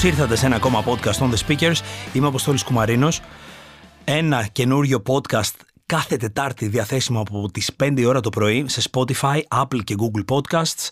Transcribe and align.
Καλώς 0.00 0.18
ήρθατε 0.18 0.36
σε 0.36 0.46
ένα 0.46 0.56
ακόμα 0.56 0.84
podcast 0.84 1.18
on 1.18 1.30
the 1.30 1.36
speakers. 1.46 1.76
Είμαι 2.12 2.26
ο 2.26 2.28
Αποστόλης 2.28 2.62
Κουμαρίνος. 2.62 3.20
Ένα 4.04 4.46
καινούριο 4.46 5.02
podcast 5.06 5.54
κάθε 5.86 6.16
Τετάρτη 6.16 6.66
διαθέσιμο 6.66 7.20
από 7.20 7.50
τις 7.52 7.70
5 7.82 7.94
η 7.96 8.04
ώρα 8.04 8.20
το 8.20 8.30
πρωί 8.30 8.68
σε 8.68 8.82
Spotify, 8.90 9.40
Apple 9.48 9.84
και 9.84 9.94
Google 9.98 10.24
Podcasts. 10.34 10.88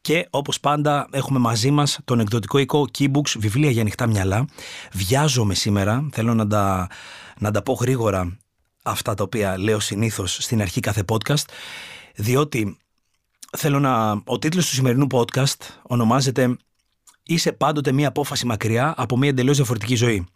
Και 0.00 0.26
όπως 0.30 0.60
πάντα 0.60 1.08
έχουμε 1.12 1.38
μαζί 1.38 1.70
μας 1.70 1.98
τον 2.04 2.20
εκδοτικό 2.20 2.58
οίκο 2.58 2.86
Keybooks, 2.98 3.32
βιβλία 3.38 3.70
για 3.70 3.80
ανοιχτά 3.80 4.06
μυαλά. 4.06 4.46
Βιάζομαι 4.92 5.54
σήμερα, 5.54 6.08
θέλω 6.12 6.34
να 6.34 6.46
τα, 6.46 6.88
να 7.38 7.50
τα 7.50 7.62
πω 7.62 7.72
γρήγορα 7.72 8.38
αυτά 8.82 9.14
τα 9.14 9.22
οποία 9.22 9.58
λέω 9.58 9.80
συνήθως 9.80 10.38
στην 10.40 10.60
αρχή 10.60 10.80
κάθε 10.80 11.04
podcast, 11.08 11.44
διότι 12.14 12.76
θέλω 13.56 13.78
να... 13.80 14.22
Ο 14.24 14.38
τίτλος 14.38 14.68
του 14.68 14.74
σημερινού 14.74 15.06
podcast 15.10 15.60
ονομάζεται 15.82 16.56
«Είσαι 17.30 17.52
πάντοτε 17.52 17.92
μία 17.92 18.08
απόφαση 18.08 18.46
μακριά 18.46 18.94
από 18.96 19.16
μία 19.16 19.28
εντελώς 19.28 19.56
διαφορετική 19.56 19.94
ζωή». 19.94 20.26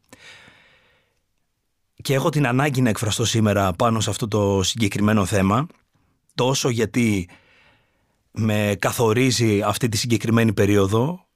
Και 2.02 2.14
έχω 2.14 2.28
την 2.28 2.46
ανάγκη 2.46 2.80
να 2.80 2.88
εκφραστώ 2.88 3.24
σήμερα 3.24 3.72
πάνω 3.72 4.00
σε 4.00 4.10
αυτό 4.10 4.28
το 4.28 4.62
συγκεκριμένο 4.62 5.24
θέμα, 5.24 5.66
τόσο 6.34 6.68
γιατί 6.68 7.28
με 8.30 8.76
καθορίζει 8.78 9.62
αυτή 9.62 9.88
τη 9.88 9.96
συγκεκριμένη 9.96 10.52
περίοδο 10.52 11.26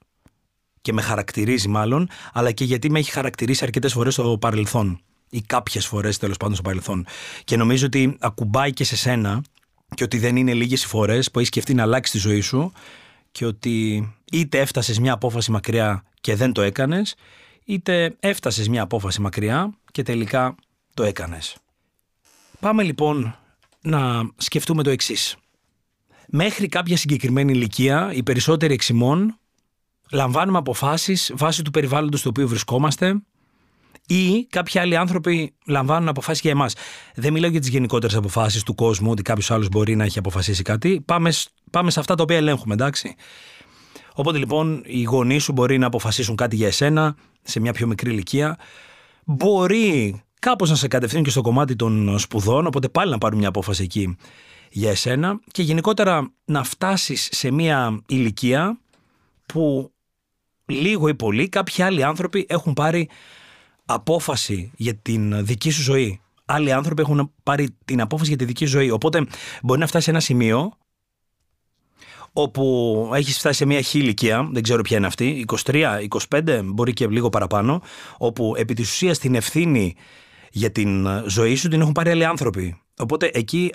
και 0.81 0.93
με 0.93 1.03
χαρακτηρίζει 1.03 1.69
μάλλον, 1.69 2.09
αλλά 2.33 2.53
και 2.53 2.65
γιατί 2.65 2.91
με 2.91 2.99
έχει 2.99 3.11
χαρακτηρίσει 3.11 3.65
αρκετές 3.65 3.93
φορές 3.93 4.12
στο 4.12 4.39
παρελθόν 4.41 5.01
ή 5.31 5.41
κάποιες 5.41 5.87
φορές 5.87 6.19
τέλος 6.19 6.37
πάντων 6.37 6.55
στο 6.55 6.62
παρελθόν. 6.62 7.07
Και 7.45 7.57
νομίζω 7.57 7.87
ότι 7.87 8.17
ακουμπάει 8.21 8.73
και 8.73 8.84
σε 8.84 8.97
σένα 8.97 9.43
και 9.95 10.05
ότι 10.05 10.19
δεν 10.19 10.37
είναι 10.37 10.55
λίγες 10.55 10.84
οι 10.84 10.87
φορές 10.87 11.31
που 11.31 11.39
έχεις 11.39 11.49
σκεφτεί 11.49 11.75
να 11.75 11.83
αλλάξεις 11.83 12.23
τη 12.23 12.29
ζωή 12.29 12.41
σου 12.41 12.73
και 13.33 13.47
ότι 13.47 14.16
είτε 14.33 14.61
έφτασες 14.61 14.99
μια 14.99 15.13
απόφαση 15.13 15.51
μακριά 15.51 16.05
και 16.21 16.35
δεν 16.35 16.53
το 16.53 16.63
έκανες, 16.63 17.15
είτε 17.65 18.17
έφτασες 18.21 18.69
μια 18.69 18.83
απόφαση 18.83 19.21
μακριά 19.21 19.75
και 19.93 20.03
τελικά 20.03 20.55
το 20.95 21.03
έκανες. 21.03 21.57
Πάμε 22.61 22.83
λοιπόν 22.83 23.37
να 23.81 24.31
σκεφτούμε 24.37 24.83
το 24.83 24.91
εξής. 24.91 25.37
Μέχρι 26.29 26.69
κάποια 26.69 26.97
συγκεκριμένη 26.97 27.53
ηλικία, 27.53 28.13
οι 28.13 28.23
περισσότεροι 28.23 28.75
εξημών 28.75 29.39
λαμβάνουμε 30.11 30.59
αποφάσεις 30.59 31.33
βάσει 31.35 31.63
του 31.63 31.71
περιβάλλοντος 31.71 32.21
στο 32.21 32.29
οποίο 32.29 32.49
βρισκόμαστε 32.49 33.23
ή 34.07 34.47
κάποιοι 34.51 34.81
άλλοι 34.81 34.97
άνθρωποι 34.97 35.55
λαμβάνουν 35.67 36.09
αποφάσεις 36.09 36.43
για 36.43 36.51
εμάς. 36.51 36.75
Δεν 37.15 37.33
μιλάω 37.33 37.51
για 37.51 37.61
τις 37.61 37.69
γενικότερες 37.69 38.17
αποφάσεις 38.17 38.63
του 38.63 38.75
κόσμου, 38.75 39.11
ότι 39.11 39.23
κάποιος 39.23 39.51
άλλος 39.51 39.69
μπορεί 39.69 39.97
να 39.97 40.05
έχει 40.05 40.19
αποφασίσει 40.19 40.63
κάτι. 40.63 41.03
Πάμε, 41.05 41.33
πάμε 41.71 41.91
σε 41.91 42.01
αυτά 42.01 42.15
τα 42.15 42.23
οποία 42.23 42.37
ελέγχουμε, 42.37 42.75
εντάξει. 42.75 43.15
Οπότε 44.19 44.39
λοιπόν 44.39 44.83
οι 44.86 45.03
γονείς 45.03 45.42
σου 45.42 45.53
μπορεί 45.53 45.78
να 45.78 45.86
αποφασίσουν 45.86 46.36
κάτι 46.36 46.56
για 46.56 46.67
εσένα 46.67 47.17
σε 47.42 47.61
μια 47.61 47.72
πιο 47.72 47.86
μικρή 47.86 48.11
ηλικία. 48.11 48.59
Μπορεί 49.25 50.20
κάπως 50.41 50.70
να 50.70 50.77
σε 50.77 50.89
κατευθύνουν 50.89 51.25
και 51.25 51.31
στο 51.31 51.41
κομμάτι 51.41 51.77
των 51.77 52.19
σπουδών, 52.19 52.67
οπότε 52.67 52.89
πάλι 52.89 53.11
να 53.11 53.19
πάρουν 53.19 53.39
μια 53.39 53.48
απόφαση 53.48 53.83
εκεί 53.83 54.17
για 54.70 54.91
εσένα 54.91 55.41
και 55.50 55.62
γενικότερα 55.62 56.33
να 56.44 56.64
φτάσεις 56.64 57.28
σε 57.33 57.50
μια 57.50 58.03
ηλικία 58.06 58.78
που 59.47 59.92
λίγο 60.66 61.09
ή 61.09 61.15
πολύ 61.15 61.49
κάποιοι 61.49 61.84
άλλοι 61.84 62.03
άνθρωποι 62.03 62.47
έχουν 62.49 62.72
πάρει 62.72 63.09
απόφαση 63.84 64.71
για 64.76 64.94
την 64.94 65.47
δική 65.47 65.71
σου 65.71 65.82
ζωή. 65.82 66.21
Άλλοι 66.44 66.72
άνθρωποι 66.72 67.03
έχουν 67.03 67.32
πάρει 67.43 67.76
την 67.84 68.00
απόφαση 68.00 68.28
για 68.28 68.38
τη 68.38 68.44
δική 68.44 68.65
σου 68.65 68.71
ζωή. 68.71 68.91
Οπότε 68.91 69.26
μπορεί 69.62 69.81
να 69.81 69.87
φτάσεις 69.87 70.05
σε 70.05 70.10
ένα 70.10 70.21
σημείο 70.21 70.72
όπου 72.39 73.11
έχεις 73.15 73.39
φτάσει 73.39 73.57
σε 73.57 73.65
μια 73.65 73.81
χή 73.81 73.99
ηλικία, 73.99 74.49
δεν 74.53 74.63
ξέρω 74.63 74.83
ποια 74.83 74.97
είναι 74.97 75.07
αυτή, 75.07 75.45
23, 75.65 75.85
25, 76.29 76.61
μπορεί 76.65 76.93
και 76.93 77.07
λίγο 77.07 77.29
παραπάνω, 77.29 77.83
όπου 78.19 78.55
επί 78.57 78.75
της 78.75 78.91
ουσίας 78.91 79.19
την 79.19 79.35
ευθύνη 79.35 79.95
για 80.51 80.73
την 80.73 81.07
ζωή 81.27 81.55
σου 81.55 81.69
την 81.69 81.81
έχουν 81.81 81.93
πάρει 81.93 82.11
άλλοι 82.11 82.25
άνθρωποι. 82.25 82.81
Οπότε 82.99 83.31
εκεί 83.33 83.73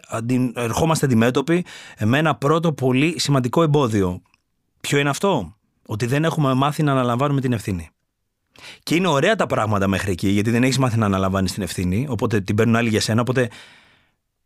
ερχόμαστε 0.53 1.05
αντιμέτωποι 1.05 1.65
με 1.99 2.17
ένα 2.17 2.35
πρώτο 2.35 2.73
πολύ 2.73 3.19
σημαντικό 3.19 3.63
εμπόδιο. 3.63 4.21
Ποιο 4.81 4.97
είναι 4.99 5.09
αυτό; 5.09 5.55
Ότι 5.85 6.05
δεν 6.05 6.23
έχουμε 6.23 6.53
μάθει 6.53 6.83
να 6.83 6.91
αναλαμβάνουμε 6.91 7.41
την 7.41 7.53
ευθύνη. 7.53 7.89
Και 8.83 8.95
είναι 8.95 9.07
ωραία 9.07 9.35
τα 9.35 9.45
πράγματα 9.45 9.87
μέχρι 9.87 10.11
εκεί, 10.11 10.27
γιατί 10.27 10.49
δεν 10.49 10.63
έχεις 10.63 10.77
μάθει 10.77 10.97
να 10.97 11.05
αναλαμβάνεις 11.05 11.51
την 11.51 11.63
ευθύνη, 11.63 12.05
οπότε 12.09 12.41
την 12.41 12.55
παίρνουν 12.55 12.75
άλλοι 12.75 12.89
για 12.89 13.01
σένα. 13.01 13.21
Οπότε 13.21 13.49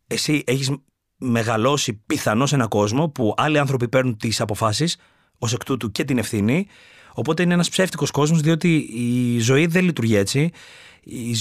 εσύ 0.06 0.42
έχεις 0.46 0.70
μεγαλώσει 1.16 2.02
πιθανώς 2.06 2.48
σε 2.48 2.54
έναν 2.54 2.68
κόσμο 2.68 3.08
που 3.08 3.34
άλλοι 3.36 3.58
άνθρωποι 3.58 3.88
παίρνουν 3.88 4.16
τις 4.16 4.40
αποφάσεις, 4.40 4.96
ως 5.38 5.52
εκ 5.52 5.64
τούτου 5.64 5.90
και 5.90 6.04
την 6.04 6.18
ευθύνη. 6.18 6.66
Οπότε 7.12 7.42
είναι 7.42 7.54
ένας 7.54 7.68
ψεύτικος 7.68 8.10
κόσμος, 8.10 8.40
διότι 8.40 8.76
η 8.94 9.38
ζωή 9.38 9.66
δεν 9.66 9.84
λειτουργεί 9.84 10.16
έτσι. 10.16 10.50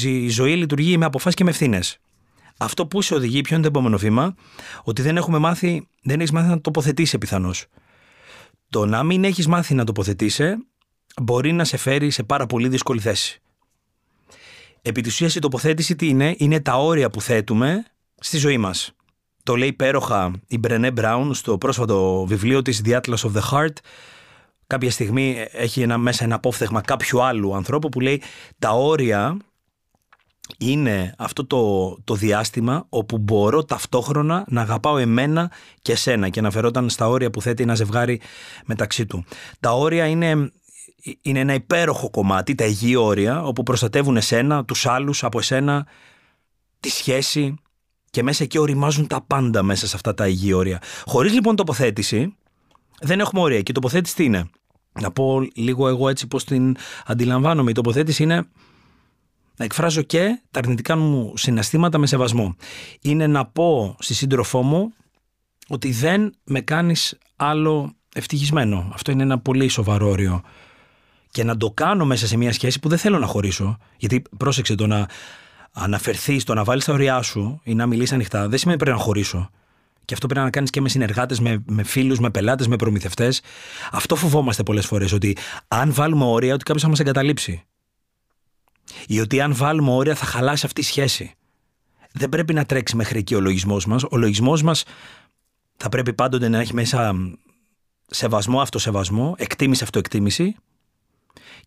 Η 0.03 0.30
ζωή 0.30 0.56
λειτουργεί 0.56 0.97
με 0.97 1.06
αποφάσεις 1.06 1.36
και 1.36 1.44
με 1.44 1.50
ευθύνες. 1.50 2.00
Αυτό 2.58 2.88
που 2.88 3.02
σε 3.02 3.13
οδηγεί, 3.13 3.41
ποιο 3.41 3.56
είναι 3.56 3.63
το 3.63 3.69
επόμενο 3.69 3.97
βήμα, 3.97 4.36
ότι 4.84 5.02
δεν 5.02 5.18
έχουμε 5.18 5.38
μάθει, 5.38 5.88
δεν 6.02 6.19
έχεις 6.19 6.31
μάθει 6.31 6.47
να 6.47 6.62
τοποθετήσει 6.62 7.18
πιθανώς. 7.18 7.66
Το 8.69 8.86
να 8.86 9.03
μην 9.03 9.24
έχεις 9.24 9.47
μάθει 9.47 9.74
να 9.74 9.84
τοποθετήσει 9.84 10.56
μπορεί 11.22 11.52
να 11.52 11.63
σε 11.63 11.78
φέρει 11.78 12.09
σε 12.09 12.24
πάρα 12.24 12.46
πολύ 12.46 12.68
δύσκολη 12.68 13.00
θέση. 13.00 13.42
Επί 14.81 15.02
της 15.02 15.13
ουσίας 15.13 15.36
η 15.36 15.40
τοποθέτηση 15.40 15.96
τι 15.96 16.07
είναι, 16.07 16.36
είναι 16.38 16.59
τα 16.59 16.78
όρια 16.78 17.09
που 17.09 17.22
θέτουμε 17.22 17.86
στη 18.16 18.38
ζωή 18.38 18.57
μας. 18.57 18.96
Το 19.45 19.56
λέει 19.56 19.67
υπέροχα 19.67 20.31
η 20.47 20.57
Μπρενέ 20.57 20.91
Μπράουν 20.91 21.33
στο 21.33 21.57
πρόσφατο 21.57 22.25
βιβλίο 22.28 22.61
της 22.61 22.81
The 22.85 23.00
Atlas 23.01 23.17
of 23.17 23.31
the 23.35 23.41
Heart. 23.51 23.73
Κάποια 24.67 24.91
στιγμή 24.91 25.47
έχει 25.51 25.81
ένα, 25.81 25.97
μέσα 25.97 26.23
ένα 26.23 26.35
απόφθεγμα 26.35 26.81
κάποιου 26.81 27.23
άλλου 27.23 27.56
ανθρώπου 27.56 27.89
που 27.89 28.00
λέει 28.00 28.22
τα 28.59 28.69
όρια 28.69 29.38
είναι 30.57 31.13
αυτό 31.17 31.45
το, 31.45 31.94
το 32.03 32.16
διάστημα 32.16 32.85
όπου 32.89 33.17
μπορώ 33.17 33.63
ταυτόχρονα 33.63 34.45
να 34.47 34.61
αγαπάω 34.61 34.97
εμένα 34.97 35.51
και 35.81 35.91
εσένα 35.91 36.29
και 36.29 36.41
να 36.41 36.51
φερόταν 36.51 36.89
στα 36.89 37.07
όρια 37.07 37.29
που 37.29 37.41
θέτει 37.41 37.63
ένα 37.63 37.75
ζευγάρι 37.75 38.22
μεταξύ 38.66 39.06
του. 39.06 39.25
Τα 39.59 39.72
όρια 39.72 40.07
είναι, 40.07 40.51
είναι 41.22 41.39
ένα 41.39 41.53
υπέροχο 41.53 42.09
κομμάτι, 42.09 42.56
τα 42.56 42.66
υγιή 42.66 42.95
όρια, 42.97 43.44
όπου 43.44 43.63
προστατεύουν 43.63 44.17
εσένα, 44.17 44.66
τους 44.66 44.85
άλλους 44.85 45.23
από 45.23 45.39
εσένα, 45.39 45.88
τη 46.79 46.89
σχέση 46.89 47.56
και 48.15 48.23
μέσα 48.23 48.43
εκεί 48.43 48.57
οριμάζουν 48.57 49.07
τα 49.07 49.21
πάντα 49.21 49.63
μέσα 49.63 49.87
σε 49.87 49.95
αυτά 49.95 50.13
τα 50.13 50.27
υγιή 50.27 50.51
όρια. 50.55 50.81
Χωρίς 51.05 51.33
λοιπόν 51.33 51.55
τοποθέτηση, 51.55 52.35
δεν 52.99 53.19
έχουμε 53.19 53.41
όρια. 53.41 53.57
Και 53.61 53.71
η 53.71 53.73
τοποθέτηση 53.73 54.15
τι 54.15 54.23
είναι; 54.23 54.49
Να 55.01 55.11
πω 55.11 55.47
λίγο 55.55 55.87
εγώ 55.87 56.09
έτσι 56.09 56.27
πώς 56.27 56.43
την 56.43 56.75
αντιλαμβάνομαι. 57.05 57.69
Η 57.69 57.73
τοποθέτηση 57.73 58.23
είναι 58.23 58.47
να 59.57 59.65
εκφράζω 59.65 60.01
και 60.01 60.41
τα 60.51 60.59
αρνητικά 60.59 60.97
μου 60.97 61.33
συναισθήματα 61.37 61.97
με 61.97 62.07
σεβασμό. 62.07 62.55
Είναι 63.01 63.27
να 63.27 63.45
πω 63.45 63.95
στη 63.99 64.13
σύντροφό 64.13 64.61
μου 64.61 64.93
ότι 65.67 65.91
δεν 65.91 66.35
με 66.43 66.61
κάνεις 66.61 67.17
άλλο 67.35 67.93
ευτυχισμένο. 68.13 68.89
Αυτό 68.93 69.11
είναι 69.11 69.23
ένα 69.23 69.39
πολύ 69.39 69.67
σοβαρό 69.67 70.09
όριο. 70.09 70.41
Και 71.31 71.43
να 71.43 71.57
το 71.57 71.71
κάνω 71.71 72.05
μέσα 72.05 72.27
σε 72.27 72.37
μια 72.37 72.53
σχέση 72.53 72.79
που 72.79 72.89
δεν 72.89 72.97
θέλω 72.97 73.19
να 73.19 73.25
χωρίσω. 73.25 73.77
Γιατί 73.97 74.21
πρόσεξε 74.37 74.75
το 74.75 74.87
να 74.87 75.07
αναφερθεί, 75.75 76.44
το 76.44 76.53
να 76.53 76.63
βάλεις 76.63 76.86
τα 76.86 76.94
ωριά 76.94 77.22
σου 77.22 77.62
ή 77.63 77.75
να 77.75 77.86
μιλήσει 77.86 78.13
ανοιχτά, 78.13 78.48
δεν 78.48 78.60
σημαίνει 78.60 78.80
πρέπει 78.80 78.98
να 78.98 79.04
χωρίσω. 79.04 79.50
Και 80.06 80.13
αυτό 80.13 80.27
πρέπει 80.27 80.45
να 80.45 80.50
κάνεις 80.50 80.69
και 80.69 80.81
με 80.81 80.89
συνεργάτες, 80.89 81.39
με, 81.39 81.63
με 81.66 81.83
φίλους, 81.83 82.19
με 82.19 82.30
πελάτες, 82.30 82.68
με 82.68 82.75
προμηθευτές. 82.75 83.42
Αυτό 83.92 84.16
φοβόμαστε 84.16 84.63
πολλές 84.63 84.86
φορές. 84.86 85.12
Ότι 85.12 85.38
αν 85.68 85.94
βάλουμε 85.94 86.25
όρια, 86.25 86.54
ότι 86.54 86.63
κάποιος 86.63 86.83
θα 86.83 86.89
μας 86.89 87.00
εγκαταλείψει 87.00 87.63
ή 89.07 89.19
ότι 89.19 89.42
αν 89.42 89.56
βάλουμε 89.56 89.92
όρια 89.92 90.16
θα 90.16 90.25
χαλάσει 90.25 90.66
αυτή 90.66 90.81
η 90.81 90.83
σχέση. 90.83 91.33
Δεν 92.12 92.30
πρέπει 92.30 92.54
να 92.54 92.66
τρέξει 92.66 92.95
μέχρι 92.95 93.19
εκεί 93.19 93.36
ο 93.36 93.39
λογισμός 93.39 93.86
μας. 93.86 94.04
Ο 94.04 94.18
λογισμός 94.18 94.62
μας 94.62 94.83
θα 95.78 95.89
πρέπει 95.89 96.13
πάντοτε 96.13 96.48
να 96.50 96.60
έχει 96.60 96.74
μέσα 96.74 97.16
σεβασμό, 98.06 98.62
αυτοσεβασμό, 98.62 99.36
εκτίμηση, 99.38 99.83
αυτοεκτίμηση 99.83 100.56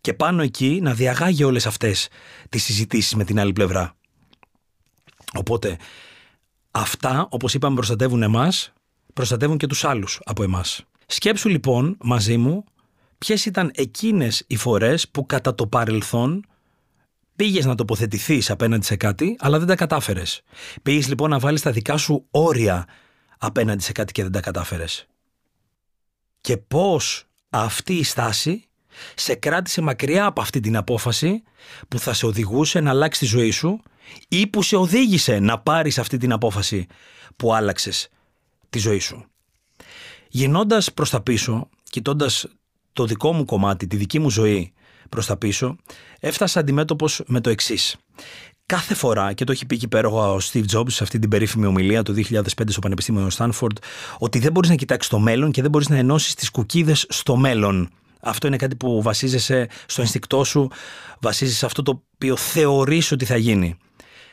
και 0.01 0.13
πάνω 0.13 0.41
εκεί 0.41 0.79
να 0.81 0.93
διαγάγει 0.93 1.43
όλες 1.43 1.65
αυτές 1.65 2.07
τις 2.49 2.63
συζητήσεις 2.63 3.15
με 3.15 3.23
την 3.23 3.39
άλλη 3.39 3.53
πλευρά. 3.53 3.93
Οπότε 5.33 5.77
αυτά, 6.71 7.27
όπως 7.31 7.53
είπαμε, 7.53 7.75
προστατεύουν 7.75 8.23
εμάς, 8.23 8.73
προστατεύουν 9.13 9.57
και 9.57 9.67
τους 9.67 9.83
άλλους 9.83 10.19
από 10.23 10.43
εμάς. 10.43 10.83
Σκέψου 11.05 11.49
λοιπόν 11.49 11.97
μαζί 12.01 12.37
μου 12.37 12.63
ποιες 13.17 13.45
ήταν 13.45 13.71
εκείνες 13.75 14.43
οι 14.47 14.55
φορές 14.55 15.09
που 15.09 15.25
κατά 15.25 15.55
το 15.55 15.67
παρελθόν 15.67 16.43
Πήγες 17.39 17.65
να 17.65 17.75
τοποθετηθείς 17.75 18.49
απέναντι 18.49 18.85
σε 18.85 18.95
κάτι, 18.95 19.35
αλλά 19.39 19.57
δεν 19.57 19.67
τα 19.67 19.75
κατάφερες. 19.75 20.41
Πήγες 20.83 21.07
λοιπόν 21.07 21.29
να 21.29 21.39
βάλεις 21.39 21.61
τα 21.61 21.71
δικά 21.71 21.97
σου 21.97 22.25
όρια 22.31 22.87
απέναντι 23.37 23.83
σε 23.83 23.91
κάτι 23.91 24.11
και 24.11 24.23
δεν 24.23 24.31
τα 24.31 24.39
κατάφερες. 24.39 25.07
Και 26.41 26.57
πώς 26.57 27.25
αυτή 27.49 27.93
η 27.93 28.03
στάση 28.03 28.63
σε 29.15 29.35
κράτησε 29.35 29.81
μακριά 29.81 30.25
από 30.25 30.41
αυτή 30.41 30.59
την 30.59 30.77
απόφαση 30.77 31.43
που 31.87 31.99
θα 31.99 32.13
σε 32.13 32.25
οδηγούσε 32.25 32.79
να 32.79 32.89
αλλάξεις 32.89 33.29
τη 33.29 33.35
ζωή 33.37 33.51
σου 33.51 33.81
ή 34.27 34.47
που 34.47 34.61
σε 34.61 34.75
οδήγησε 34.75 35.39
να 35.39 35.59
πάρεις 35.59 35.97
αυτή 35.97 36.17
την 36.17 36.31
απόφαση 36.31 36.87
που 37.35 37.53
άλλαξες 37.53 38.09
τη 38.69 38.79
ζωή 38.79 38.99
σου. 38.99 39.25
Γυρνώντας 40.29 40.93
προς 40.93 41.09
τα 41.09 41.21
πίσω, 41.21 41.69
κοιτώντας 41.83 42.45
το 42.93 43.05
δικό 43.05 43.33
μου 43.33 43.45
κομμάτι, 43.45 43.87
τη 43.87 43.95
δική 43.95 44.19
μου 44.19 44.29
ζωή, 44.29 44.73
προς 45.09 45.25
τα 45.25 45.37
πίσω, 45.37 45.75
έφτασα 46.19 46.59
αντιμέτωπος 46.59 47.21
με 47.25 47.41
το 47.41 47.49
εξής. 47.49 47.95
Κάθε 48.65 48.93
φορά, 48.93 49.33
και 49.33 49.43
το 49.43 49.51
έχει 49.51 49.65
πει 49.65 49.75
εκεί 49.75 49.87
πέρα 49.87 50.07
ο 50.07 50.37
Steve 50.51 50.65
Jobs 50.73 50.91
σε 50.91 51.03
αυτή 51.03 51.19
την 51.19 51.29
περίφημη 51.29 51.65
ομιλία 51.65 52.03
του 52.03 52.13
2005 52.13 52.41
στο 52.67 52.79
Πανεπιστήμιο 52.79 53.29
Στάνφορντ, 53.29 53.77
ότι 54.17 54.39
δεν 54.39 54.51
μπορείς 54.51 54.69
να 54.69 54.75
κοιτάξεις 54.75 55.11
το 55.11 55.19
μέλλον 55.19 55.51
και 55.51 55.61
δεν 55.61 55.71
μπορείς 55.71 55.89
να 55.89 55.95
ενώσεις 55.95 56.33
τις 56.33 56.49
κουκίδες 56.49 57.05
στο 57.09 57.35
μέλλον. 57.35 57.89
Αυτό 58.21 58.47
είναι 58.47 58.57
κάτι 58.57 58.75
που 58.75 59.01
βασίζεσαι 59.01 59.69
στο 59.85 60.01
ενστικτό 60.01 60.43
σου, 60.43 60.71
βασίζεσαι 61.21 61.57
σε 61.57 61.65
αυτό 61.65 61.83
το 61.83 62.03
οποίο 62.13 62.35
θεωρείς 62.35 63.11
ότι 63.11 63.25
θα 63.25 63.37
γίνει. 63.37 63.77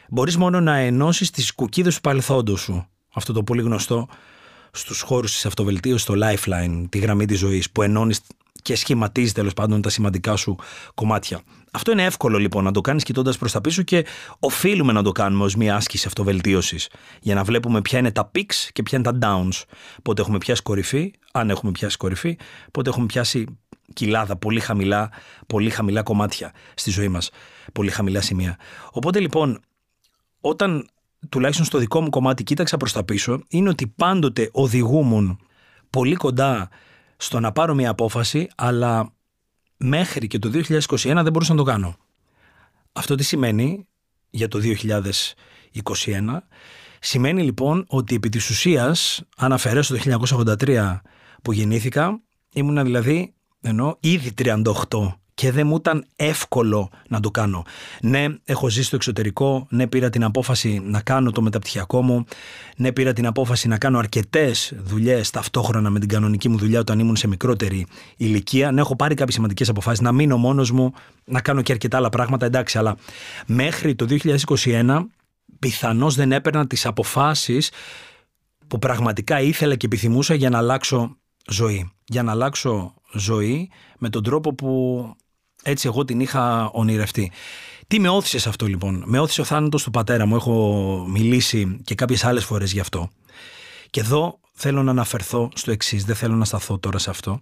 Μπορείς 0.09 0.37
μόνο 0.37 0.61
να 0.61 0.77
ενώσεις 0.77 1.31
τις 1.31 1.53
κουκίδες 1.53 1.95
του 1.95 2.01
παρελθόντος 2.01 2.61
σου. 2.61 2.87
Αυτό 3.15 3.33
το 3.33 3.43
πολύ 3.43 3.63
γνωστό 3.63 4.09
στους 4.71 5.01
χώρους 5.01 5.33
της 5.33 5.47
αυτοβελτίωσης, 5.47 6.07
το 6.07 6.15
lifeline, 6.17 6.85
τη 6.89 6.99
γραμμή 6.99 7.27
της 7.27 7.39
ζωής, 7.39 7.71
που 7.71 7.83
ενώνεις 7.83 8.21
και 8.63 8.77
σχηματίζεις 8.77 9.33
τέλος 9.33 9.53
πάντων 9.53 9.83
τα 9.83 9.89
σημαντικά 9.89 10.37
σου 10.37 10.57
κομμάτια. 10.95 11.41
Αυτό 11.73 11.93
είναι 11.93 12.05
εύκολο 12.05 12.39
λοιπόν 12.39 12.65
να 12.65 12.71
το 12.71 12.81
κάνεις 12.81 13.03
κοιτώντας 13.03 13.39
προς 13.39 13.53
τα 13.53 13.61
πίσω 13.61 13.83
και 13.83 14.07
οφείλουμε 14.39 14.93
να 14.93 15.03
το 15.03 15.13
κάνουμε 15.13 15.45
ως 15.45 15.55
μια 15.55 15.77
άσκηση 15.77 16.07
αυτοβελτίωσης. 16.07 16.89
Για 17.21 17.35
να 17.35 17.45
βλέπουμε 17.45 17.83
ποια 17.83 17.99
είναι 17.99 18.13
τα 18.13 18.31
peaks 18.35 18.55
και 18.73 18.83
ποια 18.83 18.99
είναι 18.99 19.19
τα 19.19 19.19
downs. 19.23 19.63
Πότε 20.03 20.23
έχουμε 20.23 20.39
πιάσει 20.39 20.63
κορυφή, 20.63 21.13
αν 21.33 21.51
έχουμε 21.51 21.73
πιάσει 21.73 21.97
κορυφή, 21.97 22.39
πότε 22.71 22.91
έχουμε 22.91 23.07
πιάσει 23.07 23.47
κοιλάδα, 23.93 24.37
πολύ 24.37 24.61
χαμηλά, 24.61 25.11
πολύ 25.47 25.71
χαμηλά 25.71 26.03
κομμάτια 26.03 26.53
στη 26.75 26.91
ζωή 26.91 27.09
μας. 27.09 27.31
Πολύ 27.73 27.91
χαμηλά 27.91 28.21
σημεία. 28.21 28.57
Οπότε 28.91 29.21
λοιπόν, 29.21 29.61
όταν 30.49 30.89
τουλάχιστον 31.29 31.67
στο 31.67 31.79
δικό 31.79 32.01
μου 32.01 32.11
κομμάτι 32.11 32.43
κοίταξα 32.43 32.77
προς 32.77 32.93
τα 32.93 33.05
πίσω, 33.05 33.43
είναι 33.49 33.69
ότι 33.69 33.87
πάντοτε 33.87 34.49
οδηγούμουν 34.53 35.39
πολύ 35.91 36.15
κοντά 36.15 36.69
στο 37.17 37.41
να 37.41 37.53
πάρω 37.53 37.75
μια 37.75 37.91
απόφαση, 37.91 38.49
αλλά 38.57 39.13
μέχρι 39.77 40.27
και 40.27 40.39
το 40.39 40.51
2021 40.53 40.91
δεν 41.03 41.33
μπορούσα 41.33 41.53
να 41.53 41.59
το 41.59 41.65
κάνω. 41.65 41.97
Αυτό 42.93 43.15
τι 43.15 43.25
σημαίνει 43.25 43.87
για 44.31 44.49
το 44.49 44.61
2021. 44.63 46.37
Σημαίνει 47.01 47.43
λοιπόν 47.43 47.85
ότι 47.89 48.15
επί 48.15 48.29
της 48.29 48.51
ουσίας, 48.51 49.23
αν 49.37 49.53
αφαιρέσω 49.53 49.97
το 49.97 50.19
1983 50.59 51.01
που 51.43 51.53
γεννήθηκα, 51.53 52.21
ήμουνα 52.53 52.83
δηλαδή 52.83 53.35
ενώ 53.61 53.97
ήδη 54.01 54.35
38 54.39 54.63
και 55.37 55.53
δεν 55.53 55.67
μου 55.67 55.77
ήταν 55.77 56.07
εύκολο 56.17 56.91
να 57.09 57.21
το 57.21 57.31
κάνω. 57.31 57.65
Ναι, 58.01 58.27
έχω 58.45 58.69
ζήσει 58.69 58.87
στο 58.87 58.97
εξωτερικό, 58.97 59.67
ναι, 59.71 59.87
πήρα 59.87 60.11
την 60.11 60.25
απόφαση 60.25 60.81
να 60.85 61.01
κάνω 61.01 61.31
το 61.31 61.43
μεταπτυχιακό 61.43 62.03
μου, 62.03 62.25
ναι, 62.77 62.93
πήρα 62.93 63.13
την 63.13 63.27
απόφαση 63.27 63.69
να 63.69 63.79
κάνω 63.79 63.99
αρκετές 63.99 64.73
δουλειές 64.77 65.31
ταυτόχρονα 65.31 65.91
με 65.91 65.99
την 65.99 66.09
κανονική 66.09 66.49
μου 66.49 66.59
δουλειά 66.59 66.81
όταν 66.81 66.99
ήμουν 66.99 67.17
σε 67.17 67.29
μικρότερη 67.29 67.87
ηλικία. 68.17 68.73
Ναι, 68.73 68.81
έχω 68.81 68.97
πάρει 68.97 69.15
κάποιες 69.15 69.35
σημαντικές 69.35 69.69
αποφάσεις, 69.69 70.01
να 70.01 70.13
μείνω 70.13 70.37
μόνος 70.37 70.71
μου, 70.71 70.93
να 71.25 71.41
κάνω 71.41 71.63
και 71.63 71.73
αρκετά 71.73 71.97
άλλα 71.97 72.09
πράγματα, 72.09 72.47
εντάξει, 72.47 72.79
αλλά 72.79 72.97
μέχρι 73.47 73.95
το 73.95 74.07
2021 74.09 75.07
πιθανώς 75.59 76.15
δεν 76.15 76.33
έπαιρνα 76.33 76.67
τις 76.67 76.87
αποφάσεις 76.87 77.71
που 78.67 78.79
πραγματικά 78.79 79.41
ήθελα 79.41 79.75
και 79.75 79.87
επιθυμούσα 79.87 80.35
για 80.35 80.51
να 80.51 80.59
αλλάξω 80.59 81.17
ζωή. 81.47 81.91
Για 82.05 82.23
να 82.23 82.31
αλλάξω 82.31 82.95
ζωή 83.13 83.71
με 83.99 84.09
τον 84.09 84.23
τρόπο 84.23 84.55
που 84.55 85.11
έτσι 85.67 85.87
εγώ 85.87 86.05
την 86.05 86.21
είχα 86.21 86.71
ονειρευτεί. 86.73 87.33
Τι 87.87 88.01
με 88.01 88.09
όθησες 88.09 88.43
σε 88.43 88.49
αυτό 88.49 88.67
λοιπόν; 88.67 89.03
Με 89.07 89.19
όθησε 89.19 89.41
ο 89.41 89.45
θάνατος 89.45 89.83
του 89.83 89.91
πατέρα 89.91 90.27
μου. 90.27 90.37
Έχω 90.37 91.07
μιλήσει 91.09 91.81
και 91.85 91.95
κάποιες 91.95 92.25
άλλες 92.25 92.45
φορές 92.45 92.73
γι' 92.73 92.81
αυτό. 92.81 93.11
Και 93.91 94.01
εδώ 94.01 94.41
θέλω 94.53 94.83
να 94.83 94.91
αναφερθώ 94.91 95.51
στο 95.55 95.71
εξής. 95.71 96.05
Δεν 96.05 96.17
θέλω 96.17 96.35
να 96.35 96.45
σταθώ 96.45 96.79
τώρα 96.79 96.99
σε 96.99 97.11
αυτό. 97.11 97.39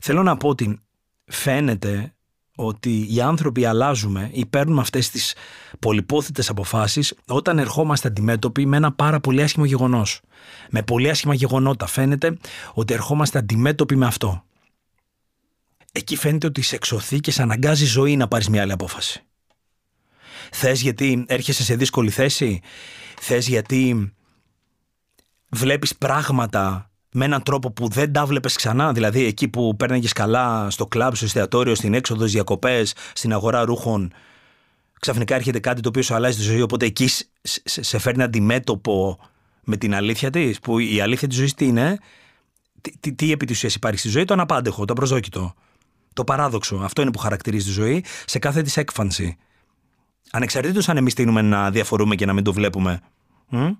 Θέλω 0.00 0.22
να 0.22 0.36
πω 0.36 0.48
ότι 0.48 0.80
φαίνεται 1.24 2.14
ότι 2.56 3.14
οι 3.14 3.20
άνθρωποι 3.20 3.64
αλλάζουμε 3.64 4.30
ή 4.32 4.46
παίρνουμε 4.46 4.80
αυτές 4.80 5.10
τις 5.10 5.34
πολυπόθητες 5.78 6.50
αποφάσεις 6.50 7.14
όταν 7.26 7.58
ερχόμαστε 7.58 8.08
αντιμέτωποι 8.08 8.66
με 8.66 8.76
ένα 8.76 8.92
πάρα 8.92 9.20
πολύ 9.20 9.42
άσχημο 9.42 9.64
γεγονός. 9.64 10.20
Με 10.70 10.82
πολύ 10.82 11.10
άσχημα 11.10 11.34
γεγονότα 11.34 11.86
φαίνεται 11.86 12.38
ότι 12.74 12.94
ερχόμαστε 12.94 13.38
αντιμέτωποι 13.38 13.96
με 13.96 14.06
αυτό 14.06 14.44
εκεί 15.96 16.16
φαίνεται 16.16 16.46
ότι 16.46 16.62
σε 16.62 16.74
εξωθεί 16.74 17.20
και 17.20 17.30
σε 17.30 17.42
αναγκάζει 17.42 17.84
ζωή 17.84 18.16
να 18.16 18.28
πάρεις 18.28 18.48
μια 18.48 18.62
άλλη 18.62 18.72
απόφαση. 18.72 19.24
Θες 20.50 20.80
γιατί 20.80 21.24
έρχεσαι 21.28 21.62
σε 21.62 21.76
δύσκολη 21.76 22.10
θέση, 22.10 22.60
θες 23.20 23.48
γιατί 23.48 24.12
βλέπεις 25.48 25.96
πράγματα 25.96 26.90
με 27.12 27.24
έναν 27.24 27.42
τρόπο 27.42 27.70
που 27.70 27.88
δεν 27.88 28.12
τα 28.12 28.26
βλέπεις 28.26 28.56
ξανά, 28.56 28.92
δηλαδή 28.92 29.24
εκεί 29.24 29.48
που 29.48 29.76
παίρναγες 29.76 30.12
καλά 30.12 30.70
στο 30.70 30.86
κλαμπ, 30.86 31.14
στο 31.14 31.24
εστιατόριο, 31.24 31.74
στην 31.74 31.94
έξοδο, 31.94 32.20
στις 32.20 32.32
διακοπές, 32.32 32.94
στην 33.12 33.32
αγορά 33.32 33.64
ρούχων, 33.64 34.12
ξαφνικά 35.00 35.34
έρχεται 35.34 35.60
κάτι 35.60 35.80
το 35.80 35.88
οποίο 35.88 36.02
σου 36.02 36.14
αλλάζει 36.14 36.36
τη 36.36 36.42
ζωή, 36.42 36.60
οπότε 36.60 36.86
εκεί 36.86 37.08
σε 37.64 37.98
φέρνει 37.98 38.22
αντιμέτωπο 38.22 39.18
με 39.64 39.76
την 39.76 39.94
αλήθεια 39.94 40.30
της, 40.30 40.60
που 40.60 40.78
η 40.78 41.00
αλήθεια 41.00 41.28
της 41.28 41.36
ζωής 41.36 41.54
τι 41.54 41.66
είναι, 41.66 41.98
τι, 42.80 42.92
τι, 43.00 43.12
τι 43.12 43.32
επί 43.32 43.46
της 43.46 43.56
ουσίας 43.56 43.74
υπάρχει 43.74 43.98
στη 43.98 44.08
ζωή, 44.08 44.24
το 44.24 44.32
αναπάντεχο, 44.32 44.84
το 44.84 44.92
απροσδόκητο. 44.92 45.54
Το 46.16 46.24
παράδοξο. 46.24 46.76
Αυτό 46.76 47.02
είναι 47.02 47.10
που 47.10 47.18
χαρακτηρίζει 47.18 47.66
τη 47.66 47.72
ζωή 47.72 48.04
σε 48.24 48.38
κάθε 48.38 48.62
τη 48.62 48.72
έκφανση. 48.76 49.36
Ανεξαρτήτως 50.30 50.88
αν 50.88 50.96
εμείς 50.96 51.14
τείνουμε 51.14 51.42
να 51.42 51.70
διαφορούμε 51.70 52.14
και 52.14 52.26
να 52.26 52.32
μην 52.32 52.44
το 52.44 52.52
βλέπουμε. 52.52 53.00
Μ; 53.48 53.70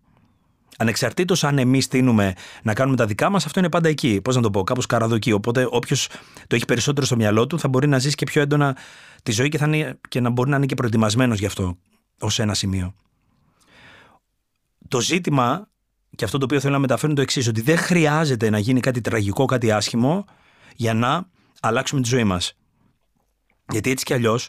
Ανεξαρτήτως 0.79 1.45
αν 1.45 1.59
εμείς 1.59 1.89
τείνουμε 1.89 2.33
να 2.63 2.75
κάνουμε 2.75 2.97
τα 2.97 3.07
δικά 3.07 3.31
μας, 3.31 3.47
αυτό 3.47 3.59
είναι 3.59 3.69
πάντα 3.69 3.89
εκεί. 3.89 4.21
Πώς 4.21 4.37
να 4.37 4.43
το 4.43 4.51
πω, 4.51 4.63
κάπως 4.63 4.87
καραδοκεί. 4.87 5.33
Οπότε 5.33 5.67
όποιος 5.71 6.09
το 6.47 6.55
έχει 6.55 6.65
περισσότερο 6.65 7.07
στο 7.07 7.17
μυαλό 7.17 7.47
του 7.47 7.59
θα 7.59 7.69
μπορεί 7.69 7.89
να 7.89 7.99
ζήσει 7.99 8.15
και 8.15 8.25
πιο 8.25 8.43
έντονα 8.43 8.77
τη 9.23 9.33
ζωή 9.33 9.49
και, 9.49 9.59
θα 9.59 9.67
είναι, 9.67 9.99
και 10.09 10.21
να 10.21 10.31
μπορεί 10.31 10.51
να 10.51 10.57
είναι 10.57 10.67
και 10.67 10.75
προετοιμασμένος 10.75 11.39
γι' 11.39 11.47
αυτό 11.47 11.77
ως 12.21 12.39
ένα 12.39 12.55
σημείο. 12.55 12.95
Το 14.89 15.01
ζήτημα, 15.01 15.69
και 16.17 16.25
αυτό 16.25 16.39
το 16.39 16.45
οποίο 16.45 16.61
θέλω 16.61 16.73
να 16.73 16.79
μεταφέρω 16.79 17.07
είναι 17.07 17.17
το 17.17 17.23
εξής, 17.23 17.49
ότι 17.49 17.61
δεν 17.61 17.79
χρειάζεται 17.79 18.51
να 18.51 18.59
γίνει 18.59 18.81
κάτι 18.81 19.01
τραγικό, 19.01 19.45
κάτι 19.45 19.71
άσχημο, 19.71 20.25
για 20.77 20.95
να 20.95 21.35
αλλάξουμε 21.61 22.01
τη 22.01 22.09
ζωή 22.09 22.25
μας. 22.25 22.57
Γιατί 23.71 23.91
έτσι 23.91 24.05
κι 24.05 24.13
αλλιώς 24.13 24.49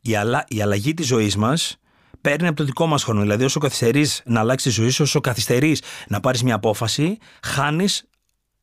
η, 0.00 0.14
αλλα... 0.16 0.44
η 0.48 0.62
αλλαγή 0.62 0.94
της 0.94 1.06
ζωής 1.06 1.36
μας 1.36 1.76
παίρνει 2.20 2.46
από 2.46 2.56
το 2.56 2.64
δικό 2.64 2.86
μας 2.86 3.04
χρόνο. 3.04 3.20
Δηλαδή, 3.20 3.44
όσο 3.44 3.60
καθυστερείς 3.60 4.22
να 4.24 4.40
αλλάξεις 4.40 4.74
τη 4.74 4.80
ζωή 4.80 4.90
σου, 4.90 5.02
όσο 5.02 5.20
καθυστερείς 5.20 5.82
να 6.08 6.20
πάρεις 6.20 6.42
μια 6.42 6.54
απόφαση, 6.54 7.18
χάνεις 7.42 8.08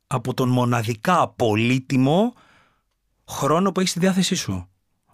από 0.08 0.34
τον 0.34 0.50
μοναδικά 0.50 1.30
πολύτιμο 1.30 2.34
χρόνο 3.28 3.72
που 3.72 3.80
έχεις 3.80 3.92
στη 3.92 4.00
διάθεσή 4.00 4.36
σου. 4.36 4.70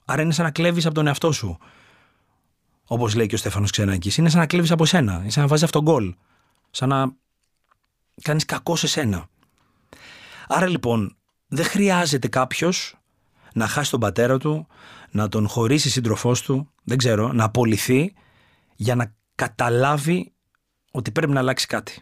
Άρα 0.06 0.22
είναι 0.22 0.34
σαν 0.34 0.46
να 0.46 0.52
κλέβεις 0.52 0.86
από 0.86 0.96
τον 0.96 1.08
εαυτό 1.08 1.32
σου. 1.32 1.58
Όπως 2.84 3.16
λέει 3.16 3.26
και 3.26 3.36
ο 3.36 3.38
Στέφανος 3.38 3.72
Ξενάκης. 3.72 4.18
Είναι 4.18 4.30
σαν 4.30 4.40
να 4.40 4.46
κλέβεις 4.46 4.72
από 4.72 4.86
σένα. 4.86 5.18
Είναι 5.22 5.30
σαν 5.30 5.42
να 5.44 5.50
βάζεις 5.50 5.64
αυτόν 5.64 5.82
γκολ. 5.82 6.16
Σαν 6.72 6.90
να 6.90 7.16
κάνεις 8.22 8.46
κακό 8.46 8.76
σε 8.76 8.88
σένα. 8.88 9.28
Άρα 10.48 10.68
λοιπόν, 10.68 11.18
δεν 11.54 11.66
χρειάζεται 11.66 12.28
κάποιος 12.28 12.96
να 13.54 13.68
χάσει 13.68 13.92
τον 13.92 14.00
πατέρα 14.00 14.38
του, 14.38 14.68
να 15.12 15.30
τον 15.30 15.48
χωρίσει 15.48 15.90
σύντροφός 15.90 16.42
του, 16.42 16.70
δεν 16.84 16.98
ξέρω, 16.98 17.32
να 17.32 17.44
απολυθεί 17.44 18.14
για 18.76 18.96
να 18.96 19.16
καταλάβει 19.36 20.34
ότι 20.92 21.12
πρέπει 21.12 21.32
να 21.32 21.40
αλλάξει 21.40 21.66
κάτι. 21.66 22.02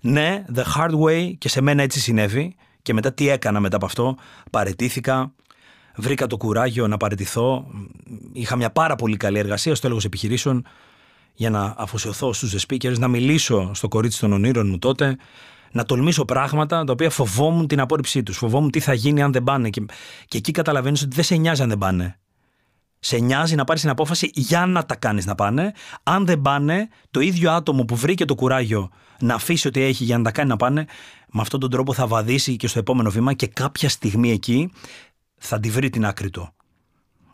Ναι, 0.00 0.44
the 0.54 0.62
hard 0.76 1.00
way 1.00 1.32
και 1.38 1.48
σε 1.48 1.60
μένα 1.60 1.82
έτσι 1.82 2.00
συνέβη 2.00 2.56
και 2.82 2.92
μετά 2.92 3.12
τι 3.12 3.28
έκανα 3.28 3.60
μετά 3.60 3.76
από 3.76 3.86
αυτό, 3.86 4.16
παρετήθηκα, 4.50 5.32
βρήκα 5.96 6.26
το 6.26 6.36
κουράγιο 6.36 6.88
να 6.88 6.96
παρετηθώ, 6.96 7.66
είχα 8.32 8.56
μια 8.56 8.70
πάρα 8.70 8.96
πολύ 8.96 9.16
καλή 9.16 9.38
εργασία 9.38 9.74
στο 9.74 9.86
έλεγχο 9.86 10.06
επιχειρήσεων 10.06 10.66
για 11.34 11.50
να 11.50 11.74
αφοσιωθώ 11.76 12.32
στους 12.32 12.54
The 12.54 12.66
Speakers, 12.68 12.98
να 12.98 13.08
μιλήσω 13.08 13.74
στο 13.74 13.88
κορίτσι 13.88 14.20
των 14.20 14.32
ονείρων 14.32 14.68
μου 14.68 14.78
τότε, 14.78 15.16
να 15.72 15.84
τολμήσω 15.84 16.24
πράγματα 16.24 16.84
τα 16.84 16.92
οποία 16.92 17.10
φοβόμουν 17.10 17.66
την 17.66 17.80
απόρριψή 17.80 18.22
τους. 18.22 18.36
Φοβόμουν 18.36 18.70
τι 18.70 18.80
θα 18.80 18.92
γίνει 18.92 19.22
αν 19.22 19.32
δεν 19.32 19.44
πάνε. 19.44 19.70
Και, 19.70 19.84
και 20.26 20.36
εκεί 20.36 20.52
καταλαβαίνεις 20.52 21.02
ότι 21.02 21.14
δεν 21.14 21.24
σε 21.24 21.36
νοιάζει 21.36 21.62
αν 21.62 21.68
δεν 21.68 21.78
πάνε. 21.78 22.16
Σε 22.98 23.18
νοιάζει 23.18 23.54
να 23.54 23.64
πάρεις 23.64 23.82
την 23.82 23.90
απόφαση 23.90 24.30
για 24.34 24.66
να 24.66 24.86
τα 24.86 24.96
κάνεις 24.96 25.26
να 25.26 25.34
πάνε. 25.34 25.72
Αν 26.02 26.26
δεν 26.26 26.42
πάνε, 26.42 26.88
το 27.10 27.20
ίδιο 27.20 27.50
άτομο 27.50 27.84
που 27.84 27.96
βρήκε 27.96 28.24
το 28.24 28.34
κουράγιο 28.34 28.90
να 29.18 29.34
αφήσει 29.34 29.68
ό,τι 29.68 29.80
έχει 29.80 30.04
για 30.04 30.18
να 30.18 30.24
τα 30.24 30.30
κάνει 30.30 30.48
να 30.48 30.56
πάνε, 30.56 30.86
με 31.32 31.40
αυτόν 31.40 31.60
τον 31.60 31.70
τρόπο 31.70 31.92
θα 31.92 32.06
βαδίσει 32.06 32.56
και 32.56 32.66
στο 32.66 32.78
επόμενο 32.78 33.10
βήμα 33.10 33.32
και 33.32 33.46
κάποια 33.46 33.88
στιγμή 33.88 34.30
εκεί 34.30 34.72
θα 35.38 35.60
τη 35.60 35.70
βρει 35.70 35.90
την 35.90 36.06
άκρη 36.06 36.30
του. 36.30 36.54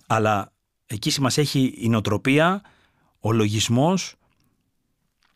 Αλλά 0.06 0.52
εκεί 0.86 1.10
σημασία 1.10 1.42
έχει 1.42 1.74
η 1.76 1.88
νοοτροπία, 1.88 2.62
ο 3.20 3.32
λογισμός, 3.32 4.14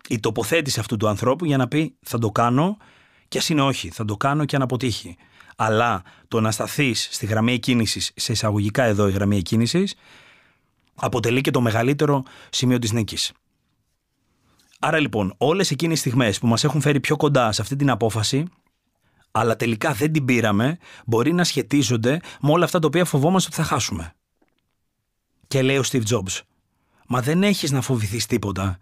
η 0.08 0.20
τοποθέτηση 0.20 0.80
αυτού 0.80 0.96
του 0.96 1.08
ανθρώπου 1.08 1.44
για 1.44 1.56
να 1.56 1.68
πει 1.68 1.96
θα 2.02 2.18
το 2.18 2.30
κάνω 2.30 2.76
και 3.28 3.38
ας 3.38 3.48
είναι 3.48 3.62
όχι, 3.62 3.90
θα 3.90 4.04
το 4.04 4.16
κάνω 4.16 4.44
και 4.44 4.56
αν 4.56 4.62
αποτύχει. 4.62 5.16
Αλλά 5.56 6.02
το 6.28 6.40
να 6.40 6.50
σταθείς 6.50 7.08
στη 7.10 7.26
γραμμή 7.26 7.52
εκκίνησης, 7.52 8.12
σε 8.16 8.32
εισαγωγικά 8.32 8.82
εδώ 8.82 9.08
η 9.08 9.12
γραμμή 9.12 9.36
εκκίνησης, 9.36 9.94
αποτελεί 10.94 11.40
και 11.40 11.50
το 11.50 11.60
μεγαλύτερο 11.60 12.22
σημείο 12.50 12.78
της 12.78 12.92
νίκης. 12.92 13.32
Άρα 14.78 14.98
λοιπόν, 14.98 15.34
όλες 15.38 15.70
εκείνες 15.70 15.96
οι 15.96 16.00
στιγμές 16.00 16.38
που 16.38 16.46
μας 16.46 16.64
έχουν 16.64 16.80
φέρει 16.80 17.00
πιο 17.00 17.16
κοντά 17.16 17.52
σε 17.52 17.62
αυτή 17.62 17.76
την 17.76 17.90
απόφαση, 17.90 18.44
αλλά 19.30 19.56
τελικά 19.56 19.92
δεν 19.92 20.12
την 20.12 20.24
πήραμε, 20.24 20.78
μπορεί 21.06 21.32
να 21.32 21.44
σχετίζονται 21.44 22.20
με 22.40 22.50
όλα 22.50 22.64
αυτά 22.64 22.78
τα 22.78 22.86
οποία 22.86 23.04
φοβόμαστε 23.04 23.50
ότι 23.52 23.62
θα 23.62 23.74
χάσουμε. 23.74 24.14
Και 25.48 25.62
λέει 25.62 25.76
ο 25.76 25.82
Steve 25.90 26.02
Jobs, 26.02 26.40
Μα 27.14 27.22
δεν 27.22 27.42
έχεις 27.42 27.70
να 27.70 27.80
φοβηθείς 27.80 28.26
τίποτα 28.26 28.78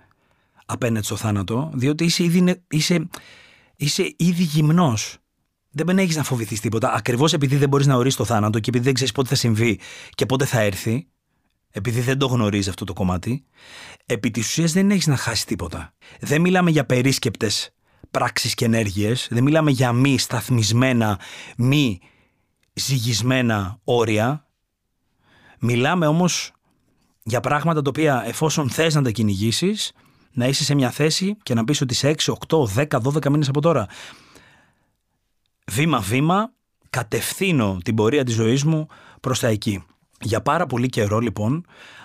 απέναντι 0.73 1.05
στο 1.05 1.17
θάνατο, 1.17 1.71
διότι 1.75 2.05
είσαι 2.05 2.25
ήδη, 2.25 2.62
είσαι, 2.69 3.09
είσαι 3.77 4.15
ήδη 4.17 4.43
γυμνός. 4.43 5.19
Δεν 5.71 5.99
έχεις 5.99 6.17
να 6.17 6.23
φοβηθείς 6.23 6.61
τίποτα. 6.61 6.93
Ακριβώς 6.93 7.33
επειδή 7.33 7.57
δεν 7.57 7.69
μπορείς 7.69 7.87
να 7.87 7.95
ορίσεις 7.95 8.19
το 8.19 8.25
θάνατο 8.25 8.59
και 8.59 8.69
επειδή 8.69 8.85
δεν 8.85 8.95
ξέρεις 8.95 9.12
πότε 9.12 9.29
θα 9.29 9.35
συμβεί 9.35 9.81
και 10.11 10.27
πότε 10.27 10.45
θα 10.45 10.61
έρθει, 10.61 11.07
επειδή 11.71 12.00
δεν 12.00 12.19
το 12.19 12.27
γνωρίζεις 12.27 12.69
αυτό 12.69 12.85
το 12.85 12.93
κομμάτι, 12.93 13.45
επί 14.07 14.31
της 14.31 14.49
ουσίας 14.49 14.73
δεν 14.73 14.91
έχεις 14.91 15.07
να 15.07 15.17
χάσεις 15.17 15.45
τίποτα. 15.45 15.95
Δεν 16.21 16.41
μιλάμε 16.41 16.71
για 16.71 16.87
περίσκεπτες 16.87 17.75
πράξεις 18.11 18.55
και 18.55 18.65
ενέργειες, 18.65 19.29
δεν 19.31 19.43
μιλάμε 19.43 19.71
για 19.71 19.93
μη 19.93 20.19
σταθμισμένα, 20.19 21.21
μη 21.57 21.99
ζυγισμένα 22.73 23.81
όρια. 23.85 24.49
Μιλάμε 25.61 26.07
όμως 26.07 26.53
για 27.23 27.41
πράγματα 27.41 27.83
τα 27.83 27.89
οποία 27.89 28.23
εφόσον 28.27 28.71
θες 28.71 28.95
να 28.95 29.03
τα 29.03 29.11
κυνηγήσεις, 29.11 29.93
να 30.33 30.47
είσαι 30.47 30.65
σε 30.65 30.75
μια 30.75 30.91
θέση 30.91 31.37
και 31.43 31.55
να 31.55 31.65
πεις 31.65 31.81
ότι 31.81 31.95
σε 31.95 32.15
6, 32.19 32.33
8, 32.49 32.65
10, 32.77 32.87
12 33.03 33.29
μήνες 33.31 33.49
από 33.49 33.61
τώρα 33.61 33.87
βήμα-βήμα 35.71 36.53
κατευθύνω 36.91 37.79
την 37.85 37.95
πορεία 37.95 38.25
της 38.25 38.35
ζωής 38.35 38.65
μου 38.65 38.87
προς 39.21 39.41
τα 39.41 39.49
εκεί. 39.49 39.85
Για 40.21 40.43
πάρα 40.43 40.67
πολύ 40.67 40.89
καιρό 40.89 41.19
λοιπόν 41.19 41.65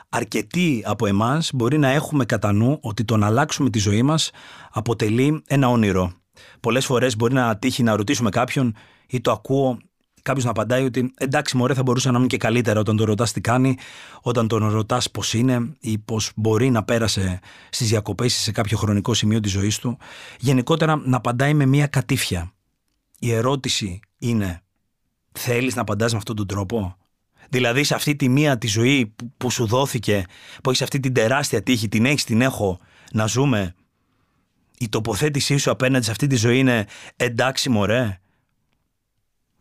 αρκετοί 0.10 0.84
από 0.86 1.06
εμάς 1.06 1.50
μπορεί 1.54 1.78
να 1.78 1.88
έχουμε 1.88 2.26
κατά 2.26 2.52
νου 2.52 2.78
ότι 2.82 3.04
το 3.06 3.18
να 3.18 3.26
αλλάξουμε 3.26 3.70
τη 3.70 3.80
ζωή 3.80 4.02
μας 4.02 4.32
αποτελεί 4.72 5.44
ένα 5.48 5.70
όνειρο. 5.70 6.12
Πολλές 6.60 6.86
φορές 6.86 7.16
μπορεί 7.16 7.34
να 7.34 7.58
τύχει 7.58 7.84
να 7.84 7.96
ρωτήσουμε 7.96 8.30
κάποιον 8.30 8.76
ή 9.08 9.22
το 9.22 9.32
ακούω 9.32 9.78
κάποιος 10.26 10.46
να 10.46 10.50
απαντάει 10.50 10.84
ότι 10.84 11.14
εντάξει, 11.18 11.58
μωρέ, 11.58 11.74
θα 11.74 11.84
μπορούσα 11.84 12.12
να 12.12 12.18
είμαι 12.18 12.28
και 12.28 12.38
καλύτερα 12.38 12.80
όταν 12.80 12.98
τον 12.98 13.06
ρωτάς 13.06 13.32
τι 13.32 13.42
κάνει, 13.42 13.78
όταν 14.22 14.48
τον 14.48 14.70
ρωτάς 14.70 15.12
πώς 15.12 15.34
είναι 15.34 15.76
ή 15.80 15.98
πώς 15.98 16.32
μπορεί 16.36 16.70
να 16.70 16.84
πέρασε 16.84 17.40
στις 17.70 17.90
διακοπές 17.90 18.36
ή 18.36 18.40
σε 18.40 18.52
κάποιο 18.52 18.78
χρονικό 18.78 19.14
σημείο 19.14 19.40
της 19.40 19.52
ζωής 19.52 19.80
του. 19.80 19.98
Γενικότερα 20.40 21.02
να 21.06 21.18
απαντάει 21.18 21.54
με 21.54 21.66
μία 21.66 21.88
κατήφια 21.88 22.50
η 23.20 23.32
ερώτηση 23.32 24.00
είναι 24.20 24.62
θέλεις 25.32 25.76
να 25.76 25.82
απαντάς 25.82 26.12
με 26.12 26.18
αυτόν 26.18 26.36
τον 26.36 26.48
τρόπο; 26.48 26.98
Δηλαδή 27.50 27.84
σε 27.84 27.96
αυτή 27.96 28.16
τη 28.16 28.30
μία 28.30 28.58
τη 28.58 28.68
ζωή 28.68 29.16
που 29.38 29.52
σου 29.52 29.66
δόθηκε, 29.66 30.26
που 30.64 30.70
έχεις 30.70 30.82
αυτή 30.82 31.00
την 31.00 31.14
τεράστια 31.14 31.64
τύχη, 31.64 31.88
την 31.88 32.06
έχεις, 32.06 32.24
την 32.24 32.42
έχω, 32.42 32.80
να 33.12 33.26
ζούμε. 33.26 33.76
Η 34.78 34.90
τοποθέτησή 34.90 35.58
σου 35.58 35.72
απέναντι 35.72 36.06
σε 36.06 36.12
αυτή 36.12 36.28
τη 36.28 36.36
ζωή 36.36 36.60
είναι 36.60 36.88
εντάξει 37.16 37.70
μωρέ. 37.70 38.20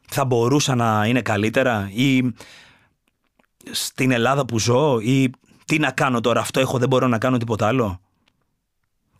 Θα 0.08 0.24
μπορούσα 0.24 0.74
να 0.74 1.06
είναι 1.06 1.22
καλύτερα 1.22 1.90
ή 1.92 2.34
στην 3.70 4.10
Ελλάδα 4.10 4.44
που 4.44 4.58
ζω 4.58 4.98
ή 5.00 5.30
τι 5.64 5.78
να 5.78 5.90
κάνω 5.90 6.20
τώρα 6.20 6.40
αυτό 6.40 6.60
έχω 6.60 6.78
δεν 6.78 6.88
μπορώ 6.88 7.06
να 7.06 7.18
κάνω 7.18 7.36
τίποτα 7.36 7.66
άλλο. 7.66 8.00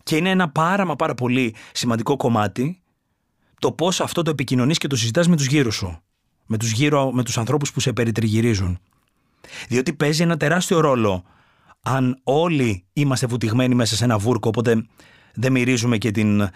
Και 0.03 0.15
είναι 0.15 0.29
ένα 0.29 0.49
πάρα 0.49 0.85
μα 0.85 0.95
πάρα 0.95 1.13
πολύ 1.13 1.55
σημαντικό 1.71 2.17
κομμάτι 2.17 2.81
το 3.59 3.71
πώς 3.71 4.01
αυτό 4.01 4.21
το 4.21 4.29
επικοινωνείς 4.29 4.77
και 4.77 4.87
το 4.87 4.95
συζητάς 4.95 5.27
με 5.27 5.35
τους 5.35 5.45
γύρω 5.45 5.71
σου. 5.71 5.99
Με 6.45 6.57
τους 6.57 6.71
γύρω, 6.71 7.11
με 7.11 7.23
τους 7.23 7.37
ανθρώπους 7.37 7.71
που 7.71 7.79
σε 7.79 7.93
περιτριγυρίζουν. 7.93 8.79
Διότι 9.67 9.93
παίζει 9.93 10.21
ένα 10.21 10.37
τεράστιο 10.37 10.79
ρόλο 10.79 11.23
αν 11.81 12.19
όλοι 12.23 12.85
είμαστε 12.93 13.27
βουτυγμένοι 13.27 13.75
μέσα 13.75 13.95
σε 13.95 14.03
ένα 14.03 14.17
βούρκο, 14.17 14.49
οπότε 14.49 14.85
δεν 15.33 15.51
μυρίζουμε 15.51 15.97
και 15.97 16.11
την 16.11 16.49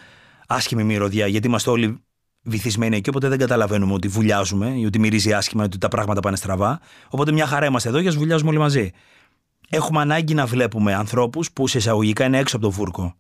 άσχημη 0.47 0.83
μυρωδιά, 0.83 1.27
γιατί 1.27 1.47
είμαστε 1.47 1.69
όλοι 1.69 2.03
βυθισμένοι 2.41 2.95
εκεί, 2.95 3.09
οπότε 3.09 3.27
δεν 3.27 3.37
καταλαβαίνουμε 3.37 3.93
ότι 3.93 4.07
βουλιάζουμε 4.07 4.67
ή 4.69 4.85
ότι 4.85 4.99
μυρίζει 4.99 5.33
άσχημα, 5.33 5.63
ότι 5.63 5.77
τα 5.77 5.87
πράγματα 5.87 6.19
πάνε 6.19 6.35
στραβά. 6.35 6.79
Οπότε 7.09 7.31
μια 7.31 7.45
χαρά 7.45 7.65
είμαστε 7.65 7.89
εδώ 7.89 8.01
και 8.01 8.07
ας 8.07 8.15
βουλιάζουμε 8.15 8.49
όλοι 8.49 8.59
μαζί. 8.59 8.91
Έχουμε 9.69 10.01
ανάγκη 10.01 10.33
να 10.33 10.45
βλέπουμε 10.45 10.93
ανθρώπους 10.93 11.51
που 11.51 11.67
σε 11.67 11.77
εισαγωγικά 11.77 12.25
είναι 12.25 12.37
έξω 12.37 12.55
από 12.55 12.65
το 12.65 12.71
βούρκο. 12.71 13.15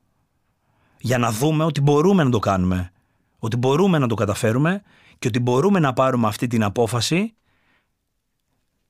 Για 0.99 1.17
να 1.17 1.31
δούμε 1.31 1.63
ότι 1.63 1.81
μπορούμε 1.81 2.23
να 2.23 2.29
το 2.29 2.39
κάνουμε 2.39 2.91
ότι 3.39 3.57
μπορούμε 3.57 3.97
να 3.97 4.07
το 4.07 4.15
καταφέρουμε 4.15 4.81
και 5.19 5.27
ότι 5.27 5.39
μπορούμε 5.39 5.79
να 5.79 5.93
πάρουμε 5.93 6.27
αυτή 6.27 6.47
την 6.47 6.63
απόφαση 6.63 7.35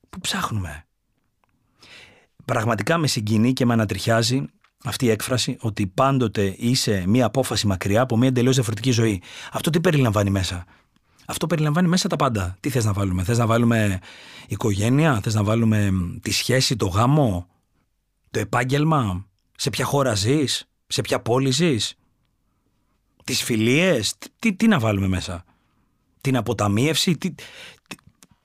που 0.10 0.20
ψάχνουμε. 0.20 0.86
Πραγματικά 2.46 2.98
με 2.98 3.08
συγκινεί 3.08 3.54
και 3.54 3.66
με 3.66 3.74
ανατριχιάζει 3.74 4.46
αυτή 4.84 5.06
η 5.06 5.10
έκφραση 5.10 5.58
ότι 5.60 5.88
πάντοτε 5.88 6.56
είσαι 6.58 7.04
μία 7.08 7.26
απόφαση 7.26 7.68
μακριά 7.68 8.02
από 8.02 8.18
μία 8.18 8.28
εντελώς 8.28 8.56
διαφορετική 8.56 8.92
ζωή. 8.92 9.22
Αυτό 9.52 9.70
τι 9.70 9.80
περιλαμβάνει 9.82 10.30
μέσα; 10.30 10.66
Αυτό 11.26 11.48
περιλαμβάνει 11.48 11.88
μέσα 11.88 12.08
τα 12.08 12.16
πάντα. 12.16 12.58
Τι 12.60 12.70
θες 12.70 12.86
να 12.86 12.94
βάλουμε; 12.94 13.24
Θες 13.24 13.38
να 13.38 13.46
βάλουμε 13.46 14.00
οικογένεια, 14.48 15.20
θες 15.24 15.34
να 15.34 15.44
βάλουμε 15.44 15.92
τη 16.22 16.32
σχέση, 16.32 16.76
το 16.76 16.88
γάμο, 16.88 17.48
το 18.32 18.40
επάγγελμα, 18.40 19.26
σε 19.56 19.70
ποια 19.70 19.86
χώρα 19.86 20.14
ζεις, 20.16 20.70
σε 20.88 21.02
ποια 21.02 21.20
πόλη 21.20 21.52
ζεις, 21.52 21.94
τις 23.24 23.44
φιλίες, 23.44 24.14
τι, 24.40 24.54
τι 24.54 24.68
να 24.68 24.80
βάλουμε 24.80 25.08
μέσα; 25.08 25.44
Την 26.22 26.38
αποταμίευση, 26.38 27.18
τι, 27.18 27.34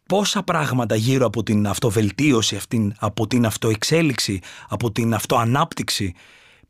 πόσα 0.07 0.43
πράγματα 0.43 0.95
γύρω 0.95 1.27
από 1.27 1.43
την 1.43 1.67
αυτοβελτίωση, 1.67 2.57
αυτήν, 2.57 2.95
από 2.99 3.27
την 3.27 3.47
αυτοεξέλιξη, 3.47 4.41
από 4.69 4.93
την 4.93 5.15
αυτοανάπτυξη 5.15 6.15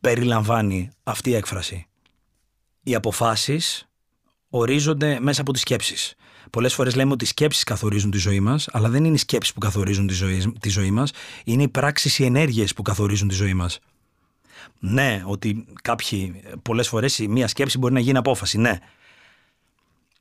περιλαμβάνει 0.01 0.91
αυτή 1.03 1.31
η 1.31 1.35
έκφραση. 1.35 1.87
Οι 2.83 2.95
αποφάσεις 2.95 3.89
ορίζονται 4.49 5.19
μέσα 5.21 5.41
από 5.41 5.53
τις 5.53 5.61
σκέψεις. 5.61 6.15
Πολλές 6.51 6.75
φορές 6.75 6.95
λέμε 6.95 7.13
ότι 7.13 7.25
οι 7.25 7.27
σκέψεις 7.27 7.65
καθορίζουν 7.65 8.11
τη 8.11 8.19
ζωή 8.19 8.41
μας, 8.41 8.69
αλλά 8.73 8.89
δεν 8.89 9.05
είναι 9.05 9.15
οι 9.15 9.19
σκέψεις 9.19 9.53
που 9.53 9.61
καθορίζουν 9.61 10.07
τη 10.07 10.15
ζωή, 10.15 10.53
τη 10.61 10.69
ζωή 10.69 10.91
μας, 10.91 11.13
είναι 11.45 11.63
οι 11.63 11.69
πράξεις, 11.69 12.19
οι 12.19 12.25
ενέργειες 12.25 12.75
που 12.75 12.83
καθορίζουν 12.83 13.29
τη 13.29 13.35
ζωή 13.35 13.55
μας. 13.55 13.79
Ναι, 14.79 15.23
ότι 15.27 15.67
κάποιοι 15.83 16.43
πολλές 16.63 16.89
φορές 16.89 17.19
μία 17.29 17.49
σκέψη 17.49 17.79
μπορεί 17.79 17.95
να 17.95 18.01
γίνει 18.01 18.19
απόφαση, 18.19 18.59
ναι. 18.59 18.79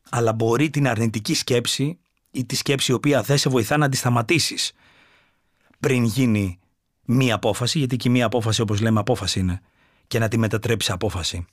Αλλά 0.09 0.33
μπορεί 0.33 0.69
την 0.69 0.87
αρνητική 0.87 1.33
σκέψη 1.33 1.97
ή 2.33 2.45
τη 2.45 2.55
σκέψη 2.55 2.91
η 2.91 2.95
οποία 2.95 3.21
δεν 3.21 3.37
σε 3.37 3.49
βοηθά 3.49 3.77
να 3.77 3.89
τη 3.89 3.97
σταματήσει 3.97 4.55
πριν 5.79 6.03
γίνει 6.03 6.59
μία 7.05 7.35
απόφαση, 7.35 7.77
γιατί 7.77 7.95
και 7.95 8.09
μία 8.09 8.25
απόφαση, 8.25 8.61
όπως 8.61 8.81
λέμε, 8.81 8.99
απόφαση 8.99 9.39
είναι, 9.39 9.61
και 10.07 10.19
να 10.19 10.27
τη 10.27 10.37
μετατρέψει 10.37 10.91
απόφαση. 10.91 11.45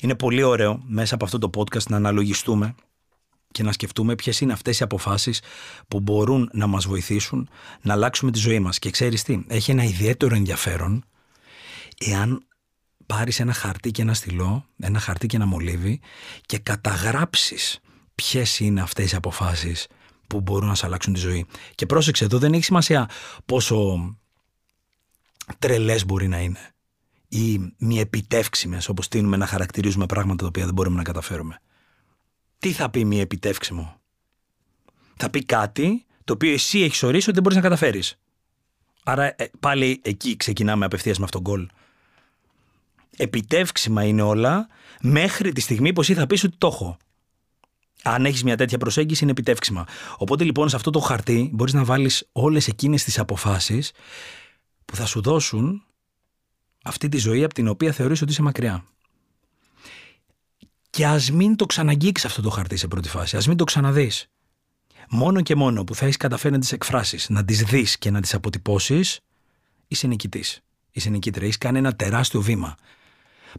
Είναι 0.00 0.14
πολύ 0.14 0.42
ωραίο 0.42 0.82
μέσα 0.86 1.14
από 1.14 1.24
αυτό 1.24 1.38
το 1.38 1.50
podcast 1.56 1.86
να 1.88 1.96
αναλογιστούμε 1.96 2.74
και 3.50 3.62
να 3.62 3.72
σκεφτούμε 3.72 4.14
ποιες 4.14 4.40
είναι 4.40 4.52
αυτές 4.52 4.80
οι 4.80 4.82
αποφάσεις 4.82 5.42
που 5.88 6.00
μπορούν 6.00 6.50
να 6.52 6.66
μας 6.66 6.86
βοηθήσουν 6.86 7.48
να 7.80 7.92
αλλάξουμε 7.92 8.30
τη 8.30 8.38
ζωή 8.38 8.58
μας. 8.58 8.78
Και 8.78 8.90
ξέρεις 8.90 9.22
τι, 9.22 9.44
έχει 9.48 9.70
ένα 9.70 9.84
ιδιαίτερο 9.84 10.34
ενδιαφέρον 10.34 11.04
εάν 11.98 12.46
πάρεις 13.06 13.40
ένα 13.40 13.52
χαρτί 13.52 13.90
και 13.90 14.02
ένα 14.02 14.14
στυλό, 14.14 14.64
ένα 14.78 14.98
χαρτί 14.98 15.26
και 15.26 15.36
ένα 15.36 15.46
μολύβι 15.46 16.00
και 16.46 16.58
καταγράψεις 16.58 17.80
ποιες 18.20 18.58
είναι 18.58 18.80
αυτές 18.80 19.12
οι 19.12 19.16
αποφάσεις 19.16 19.86
που 20.26 20.40
μπορούν 20.40 20.68
να 20.68 20.74
σε 20.74 20.86
αλλάξουν 20.86 21.12
τη 21.12 21.20
ζωή. 21.20 21.46
Και 21.74 21.86
πρόσεξε, 21.86 22.24
εδώ 22.24 22.38
δεν 22.38 22.52
έχει 22.52 22.64
σημασία 22.64 23.08
πόσο 23.46 23.98
τρελές 25.58 26.04
μπορεί 26.04 26.28
να 26.28 26.40
είναι 26.40 26.74
ή 27.28 27.58
μη 27.78 28.00
επιτεύξιμες 28.00 28.88
όπως 28.88 29.08
τίνουμε 29.08 29.36
να 29.36 29.46
χαρακτηρίζουμε 29.46 30.06
πράγματα 30.06 30.42
τα 30.42 30.46
οποία 30.46 30.64
δεν 30.64 30.74
μπορούμε 30.74 30.96
να 30.96 31.02
καταφέρουμε. 31.02 31.60
Τι 32.58 32.72
θα 32.72 32.90
πει 32.90 33.04
μη 33.04 33.20
επιτεύξιμο; 33.20 34.00
Θα 35.16 35.30
πει 35.30 35.44
κάτι 35.44 36.04
το 36.24 36.32
οποίο 36.32 36.52
εσύ 36.52 36.80
έχεις 36.80 37.02
ορίσει 37.02 37.24
ότι 37.24 37.32
δεν 37.32 37.42
μπορείς 37.42 37.56
να 37.56 37.62
καταφέρεις. 37.62 38.18
Άρα 39.04 39.24
ε, 39.24 39.50
πάλι 39.60 40.00
εκεί 40.04 40.36
ξεκινάμε 40.36 40.84
απευθείας 40.84 41.18
με 41.18 41.24
αυτόν 41.24 41.42
τον 41.42 41.52
γκολ 41.52 41.68
επιτεύξιμα 43.22 44.04
είναι 44.04 44.22
όλα 44.22 44.68
μέχρι 45.00 45.52
τη 45.52 45.60
στιγμή 45.60 45.92
που 45.92 46.00
εσύ 46.00 46.14
θα 46.14 46.26
πεις 46.26 46.44
ότι 46.44 46.56
το 46.58 46.66
έχω. 46.66 46.96
Αν 48.02 48.24
έχεις 48.24 48.42
μια 48.44 48.56
τέτοια 48.56 48.78
προσέγγιση, 48.78 49.22
είναι 49.22 49.32
επιτεύξιμα. 49.32 49.86
Οπότε 50.16 50.44
λοιπόν 50.44 50.68
σε 50.68 50.76
αυτό 50.76 50.90
το 50.90 50.98
χαρτί 50.98 51.50
μπορείς 51.52 51.72
να 51.72 51.84
βάλεις 51.84 52.28
όλες 52.32 52.68
εκείνες 52.68 53.04
τις 53.04 53.18
αποφάσεις 53.18 53.92
που 54.84 54.96
θα 54.96 55.06
σου 55.06 55.20
δώσουν 55.20 55.82
αυτή 56.84 57.08
τη 57.08 57.18
ζωή 57.18 57.44
από 57.44 57.54
την 57.54 57.68
οποία 57.68 57.92
θεωρείς 57.92 58.22
ότι 58.22 58.30
είσαι 58.32 58.42
μακριά. 58.42 58.84
Και 60.90 61.06
ας 61.06 61.30
μην 61.30 61.56
το 61.56 61.66
ξαναγγίξεις 61.66 62.28
αυτό 62.28 62.42
το 62.42 62.50
χαρτί 62.50 62.76
σε 62.76 62.88
πρώτη 62.88 63.08
φάση, 63.08 63.36
ας 63.36 63.46
μην 63.46 63.56
το 63.56 63.64
ξαναδείς. 63.64 64.30
Μόνο 65.08 65.40
και 65.40 65.54
μόνο 65.54 65.84
που 65.84 65.94
θα 65.94 66.04
έχεις 66.04 66.16
καταφέρει 66.16 66.54
να 66.54 66.60
τις 66.60 66.72
εκφράσεις, 66.72 67.28
να 67.28 67.44
τις 67.44 67.62
δεις 67.62 67.98
και 67.98 68.10
να 68.10 68.20
τις 68.20 68.34
αποτυπώσεις, 68.34 69.20
είσαι 69.88 70.06
νικητής. 70.06 70.60
Είσαι 70.90 71.10
νικήτρια. 71.10 71.44
Έχεις 71.44 71.58
κάνει 71.58 71.78
ένα 71.78 71.96
τεράστιο 71.96 72.40
βήμα 72.40 72.74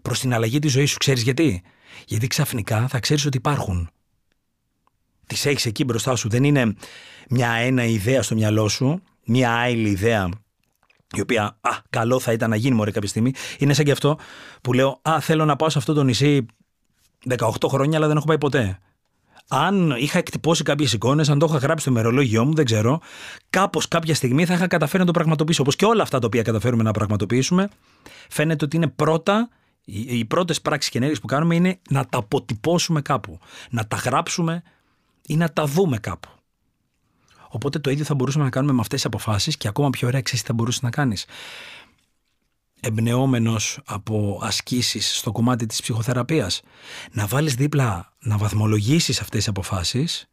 προς 0.01 0.19
την 0.19 0.33
αλλαγή 0.33 0.60
της 0.60 0.71
ζωής 0.71 0.89
σου. 0.89 0.98
Ξέρεις 0.98 1.21
γιατί; 1.21 1.62
Γιατί 2.05 2.27
ξαφνικά 2.27 2.88
θα 2.88 3.00
ξέρεις 3.00 3.25
ότι 3.25 3.38
υπάρχουν. 3.38 3.89
Τις 5.31 5.45
έχεις 5.45 5.65
εκεί 5.65 5.83
μπροστά 5.83 6.15
σου. 6.15 6.29
Δεν 6.29 6.43
είναι 6.43 6.75
μια 7.29 7.51
ένα 7.51 7.83
ιδέα 7.83 8.21
στο 8.21 8.35
μυαλό 8.35 8.67
σου, 8.67 9.01
μια 9.25 9.51
άλλη 9.51 9.89
ιδέα 9.89 10.29
η 11.13 11.21
οποία, 11.21 11.43
α, 11.43 11.69
καλό 11.89 12.19
θα 12.19 12.31
ήταν 12.31 12.50
να 12.50 12.55
γίνει 12.55 12.75
μωρέ 12.75 12.91
κάποια 12.91 13.09
στιγμή. 13.09 13.33
Είναι 13.57 13.73
σαν 13.73 13.85
και 13.85 13.91
αυτό 13.91 14.17
που 14.61 14.73
λέω, 14.73 15.00
α, 15.01 15.19
θέλω 15.19 15.45
να 15.45 15.55
πάω 15.55 15.69
σε 15.69 15.77
αυτό 15.77 15.93
το 15.93 16.03
νησί 16.03 16.45
18 17.29 17.38
χρόνια, 17.67 17.97
αλλά 17.97 18.07
δεν 18.07 18.17
έχω 18.17 18.25
πάει 18.25 18.38
ποτέ. 18.38 18.79
αν 19.47 19.95
είχα 19.97 20.17
εκτυπώσει 20.17 20.63
κάποιες 20.63 20.93
εικόνες, 20.93 21.29
αν 21.29 21.39
το 21.39 21.45
είχα 21.50 21.57
γράψει 21.57 21.81
στο 21.81 21.91
ημερολόγιο 21.91 22.45
μου, 22.45 22.53
δεν 22.53 22.65
ξέρω, 22.65 23.01
κάπως 23.50 23.88
κάποια 23.88 24.15
στιγμή 24.15 24.45
θα 24.45 24.53
είχα 24.53 24.67
καταφέρει 24.67 25.00
να 25.00 25.05
το 25.05 25.11
πραγματοποιήσω. 25.11 25.61
Όπως 25.61 25.75
και 25.75 25.85
όλα 25.85 26.01
αυτά 26.01 26.19
τα 26.19 26.25
οποία 26.25 26.41
καταφέρουμε 26.41 26.83
να 26.83 26.91
πραγματοποιήσουμε, 26.91 27.69
φαίνεται 28.29 28.65
ότι 28.65 28.75
είναι 28.75 28.88
πρώτα, 28.88 29.50
οι, 29.85 30.17
οι 30.17 30.25
πρώτες 30.25 30.61
πράξεις 30.61 30.91
και 30.91 30.97
ενέργειες 30.97 31.21
που 31.21 31.27
κάνουμε 31.27 31.55
είναι 31.55 31.79
να 31.89 32.05
τα 32.05 32.17
αποτυπώσουμε 32.17 33.01
κάπου. 33.01 33.39
Να 33.69 33.88
τα 33.88 33.95
γράψουμε 33.95 34.63
ή 35.27 35.35
να 35.35 35.53
τα 35.53 35.65
δούμε 35.65 35.97
κάπου. 35.97 36.29
Οπότε 37.49 37.79
το 37.79 37.89
ίδιο 37.89 38.05
θα 38.05 38.15
μπορούσαμε 38.15 38.43
να 38.43 38.49
κάνουμε 38.49 38.73
με 38.73 38.79
αυτές 38.79 39.01
τις 39.01 39.05
αποφάσεις 39.05 39.57
και 39.57 39.67
ακόμα 39.67 39.89
πιο 39.89 40.07
ωραία, 40.07 40.21
ξέρεις 40.21 40.41
τι 40.41 40.47
θα 40.47 40.53
μπορούσες 40.53 40.81
να 40.81 40.89
κάνεις. 40.89 41.25
Εμπνεόμενος 42.79 43.79
από 43.85 44.39
ασκήσεις 44.43 45.17
στο 45.17 45.31
κομμάτι 45.31 45.65
της 45.65 45.81
ψυχοθεραπείας, 45.81 46.61
να 47.11 47.27
βάλεις 47.27 47.55
δίπλα, 47.55 48.13
να 48.19 48.37
βαθμολογήσεις 48.37 49.21
αυτές 49.21 49.39
τις 49.39 49.47
αποφάσεις 49.47 50.29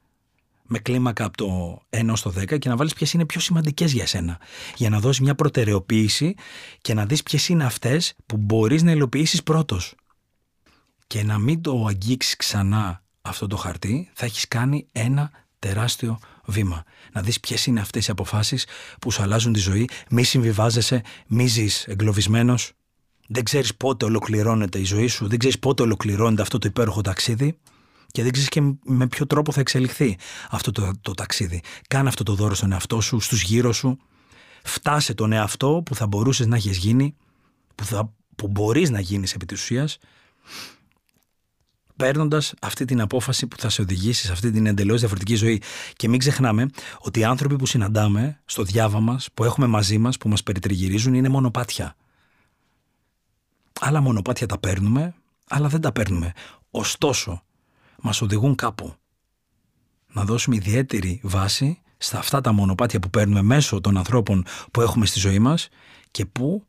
με 0.63 0.79
κλίμακα 0.79 1.25
από 1.25 1.37
το 1.37 1.81
1 1.91 2.17
στο 2.17 2.31
10 2.31 2.59
και 2.59 2.69
να 2.69 2.77
βάλεις 2.77 2.95
ποιες 2.95 3.13
είναι 3.13 3.27
πιο 3.27 3.41
σημαντικές 3.41 3.93
για 3.93 4.07
σένα. 4.07 4.41
Για 4.77 4.91
να 4.91 5.01
δώσεις 5.01 5.21
μια 5.21 5.35
προτεραιοποίηση 5.35 6.35
και 6.81 6.95
να 6.95 7.07
δεις 7.07 7.23
ποιες 7.23 7.49
είναι 7.49 7.65
αυτές 7.65 8.15
που 8.27 8.37
μπορείς 8.37 8.83
να 8.83 8.91
υλοποιήσεις 8.91 9.43
πρώτος. 9.43 9.95
Και 11.07 11.23
να 11.23 11.39
μην 11.39 11.61
το 11.61 11.85
αγγίξεις 11.89 12.37
ξανά 12.37 13.03
αυτό 13.29 13.47
το 13.47 13.57
χαρτί, 13.57 14.11
θα 14.13 14.25
έχεις 14.25 14.49
κάνει 14.49 14.87
ένα 14.93 15.31
τεράστιο 15.59 16.19
βήμα. 16.45 16.83
Να 17.13 17.21
δεις 17.21 17.41
ποιες 17.41 17.67
είναι 17.67 17.81
αυτές 17.81 18.07
οι 18.07 18.11
αποφάσεις 18.11 18.67
που 19.01 19.11
σου 19.11 19.23
αλλάζουν 19.23 19.53
τη 19.53 19.59
ζωή, 19.59 19.89
μη 20.11 20.23
συμβιβάζεσαι, 20.23 21.03
μη 21.27 21.47
ζεις 21.47 21.87
εγκλωβισμένος. 21.87 22.73
Δεν 23.29 23.45
ξέρεις 23.45 23.75
πότε 23.75 24.05
ολοκληρώνεται 24.05 24.79
η 24.79 24.85
ζωή 24.85 25.07
σου, 25.07 25.29
δεν 25.29 25.39
ξέρεις 25.39 25.59
πότε 25.59 25.83
ολοκληρώνεται 25.83 26.43
αυτό 26.43 26.59
το 26.59 26.69
υπέροχο 26.69 27.01
ταξίδι 27.01 27.59
και 28.07 28.23
δεν 28.23 28.33
ξέρεις 28.33 28.49
και 28.49 28.63
με 28.85 29.07
ποιο 29.07 29.27
τρόπο 29.27 29.53
θα 29.53 29.61
εξελιχθεί 29.61 30.19
αυτό 30.51 30.73
το, 30.73 30.91
το 31.01 31.13
ταξίδι. 31.13 31.63
Κάνε 31.89 32.09
αυτό 32.09 32.23
το 32.23 32.35
δώρο 32.35 32.55
στον 32.55 32.73
εαυτό 32.73 33.01
σου, 33.01 33.21
στους 33.21 33.43
γύρω 33.43 33.73
σου. 33.73 33.99
Φτάσε 34.63 35.15
τον 35.15 35.33
εαυτό 35.33 35.83
που 35.85 35.95
θα 35.95 36.07
μπορούσες 36.07 36.47
να 36.47 36.57
έχεις 36.57 36.77
γίνει, 36.77 37.15
που, 37.75 37.85
θα, 37.85 38.13
που 38.37 38.49
μπορείς 38.49 38.91
να 38.91 39.01
γίνεις 39.01 39.35
επί 39.35 39.47
της 39.47 39.61
ουσίας 39.61 39.99
παίρνοντας 41.99 42.55
αυτή 42.61 42.85
την 42.85 43.01
απόφαση 43.01 43.47
που 43.47 43.57
θα 43.59 43.69
σε 43.69 43.81
οδηγήσει 43.81 44.27
σε 44.27 44.33
αυτή 44.33 44.51
την 44.51 44.67
εντελώς 44.67 44.99
διαφορετική 44.99 45.35
ζωή. 45.35 45.63
Και 45.97 46.09
μην 46.09 46.19
ξεχνάμε 46.19 46.71
ότι 46.99 47.21
οι 47.21 47.25
άνθρωποι 47.25 47.57
που 47.57 47.67
συναντάμε 47.67 48.41
στο 48.45 48.63
διάβα 48.63 49.01
μας, 49.01 49.29
που 49.35 49.45
έχουμε 49.45 49.67
μαζί 49.67 49.99
μας, 49.99 50.19
που 50.19 50.29
μας 50.29 50.43
περιτριγυρίζουν, 50.43 51.15
είναι 51.15 51.29
μονοπάτια. 51.29 51.97
Άλλα 53.81 54.01
μονοπάτια 54.01 54.47
τα 54.47 54.59
παίρνουμε, 54.59 55.15
αλλά 55.49 55.69
δεν 55.69 55.81
τα 55.81 55.93
παίρνουμε. 55.93 56.33
Ωστόσο, 56.71 57.43
μας 58.01 58.23
οδηγούν 58.23 58.55
κάπου. 58.55 58.95
Να 60.13 60.25
δώσουμε 60.25 60.57
ιδιαίτερη 60.57 61.21
βάση 61.23 61.83
στα 61.99 62.19
αυτά 62.19 62.41
τα 62.41 62.53
μονοπάτια 62.53 62.99
που 63.01 63.11
παίρνουμε 63.11 63.43
μέσω 63.43 63.81
των 63.81 63.97
ανθρώπων 63.97 64.45
που 64.71 64.81
έχουμε 64.81 65.07
στη 65.07 65.19
ζωή 65.19 65.39
μας 65.39 65.69
και 66.11 66.27
που 66.27 66.65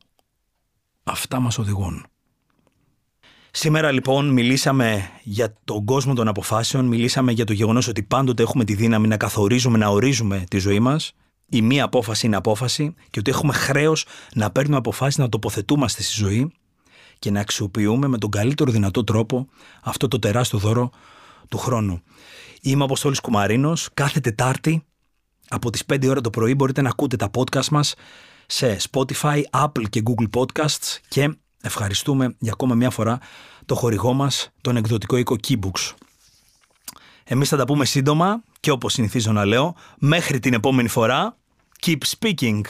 αυτά 1.04 1.40
μας 1.40 1.58
οδηγούν. 1.58 2.09
Σήμερα 3.52 3.90
λοιπόν 3.90 4.28
μιλήσαμε 4.28 5.10
για 5.22 5.54
τον 5.64 5.84
κόσμο 5.84 6.14
των 6.14 6.28
αποφάσεων, 6.28 6.84
μιλήσαμε 6.84 7.32
για 7.32 7.44
το 7.44 7.52
γεγονός 7.52 7.88
ότι 7.88 8.02
πάντοτε 8.02 8.42
έχουμε 8.42 8.64
τη 8.64 8.74
δύναμη 8.74 9.08
να 9.08 9.16
καθορίζουμε, 9.16 9.78
να 9.78 9.88
ορίζουμε 9.88 10.44
τη 10.48 10.58
ζωή 10.58 10.80
μας. 10.80 11.12
Η 11.48 11.62
μία 11.62 11.84
απόφαση 11.84 12.26
είναι 12.26 12.36
απόφαση 12.36 12.94
και 13.10 13.18
ότι 13.18 13.30
έχουμε 13.30 13.52
χρέος 13.52 14.06
να 14.34 14.50
παίρνουμε 14.50 14.76
αποφάσεις, 14.76 15.18
να 15.18 15.28
τοποθετούμαστε 15.28 16.02
στη 16.02 16.12
ζωή 16.22 16.52
και 17.18 17.30
να 17.30 17.40
αξιοποιούμε 17.40 18.06
με 18.08 18.18
τον 18.18 18.30
καλύτερο 18.30 18.70
δυνατό 18.70 19.04
τρόπο 19.04 19.48
αυτό 19.82 20.08
το 20.08 20.18
τεράστιο 20.18 20.58
δώρο 20.58 20.90
του 21.48 21.58
χρόνου. 21.58 22.02
Είμαι 22.62 22.82
ο 22.82 22.84
Αποστόλης 22.84 23.20
Κουμαρίνος. 23.20 23.88
Κάθε 23.94 24.20
Τετάρτη 24.20 24.84
από 25.48 25.70
τις 25.70 25.82
5 25.92 26.08
ώρα 26.08 26.20
το 26.20 26.30
πρωί 26.30 26.54
μπορείτε 26.54 26.82
να 26.82 26.88
ακούτε 26.88 27.16
τα 27.16 27.30
podcast 27.34 27.68
μας 27.68 27.94
σε 28.46 28.76
Spotify, 28.90 29.42
Apple 29.50 29.88
και 29.90 30.02
Google 30.04 30.40
Podcasts 30.40 30.98
και 31.08 31.36
Ευχαριστούμε 31.62 32.34
για 32.38 32.52
ακόμα 32.52 32.74
μια 32.74 32.90
φορά 32.90 33.18
το 33.66 33.74
χορηγό 33.74 34.12
μας, 34.12 34.50
τον 34.60 34.76
εκδοτικό 34.76 35.16
οίκο 35.16 35.36
Keybooks. 35.48 35.94
Εμείς 37.24 37.48
θα 37.48 37.56
τα 37.56 37.64
πούμε 37.64 37.84
σύντομα 37.84 38.42
και 38.60 38.70
όπως 38.70 38.92
συνηθίζω 38.92 39.32
να 39.32 39.44
λέω, 39.44 39.74
μέχρι 39.98 40.38
την 40.38 40.52
επόμενη 40.52 40.88
φορά, 40.88 41.36
keep 41.86 41.98
speaking! 42.18 42.60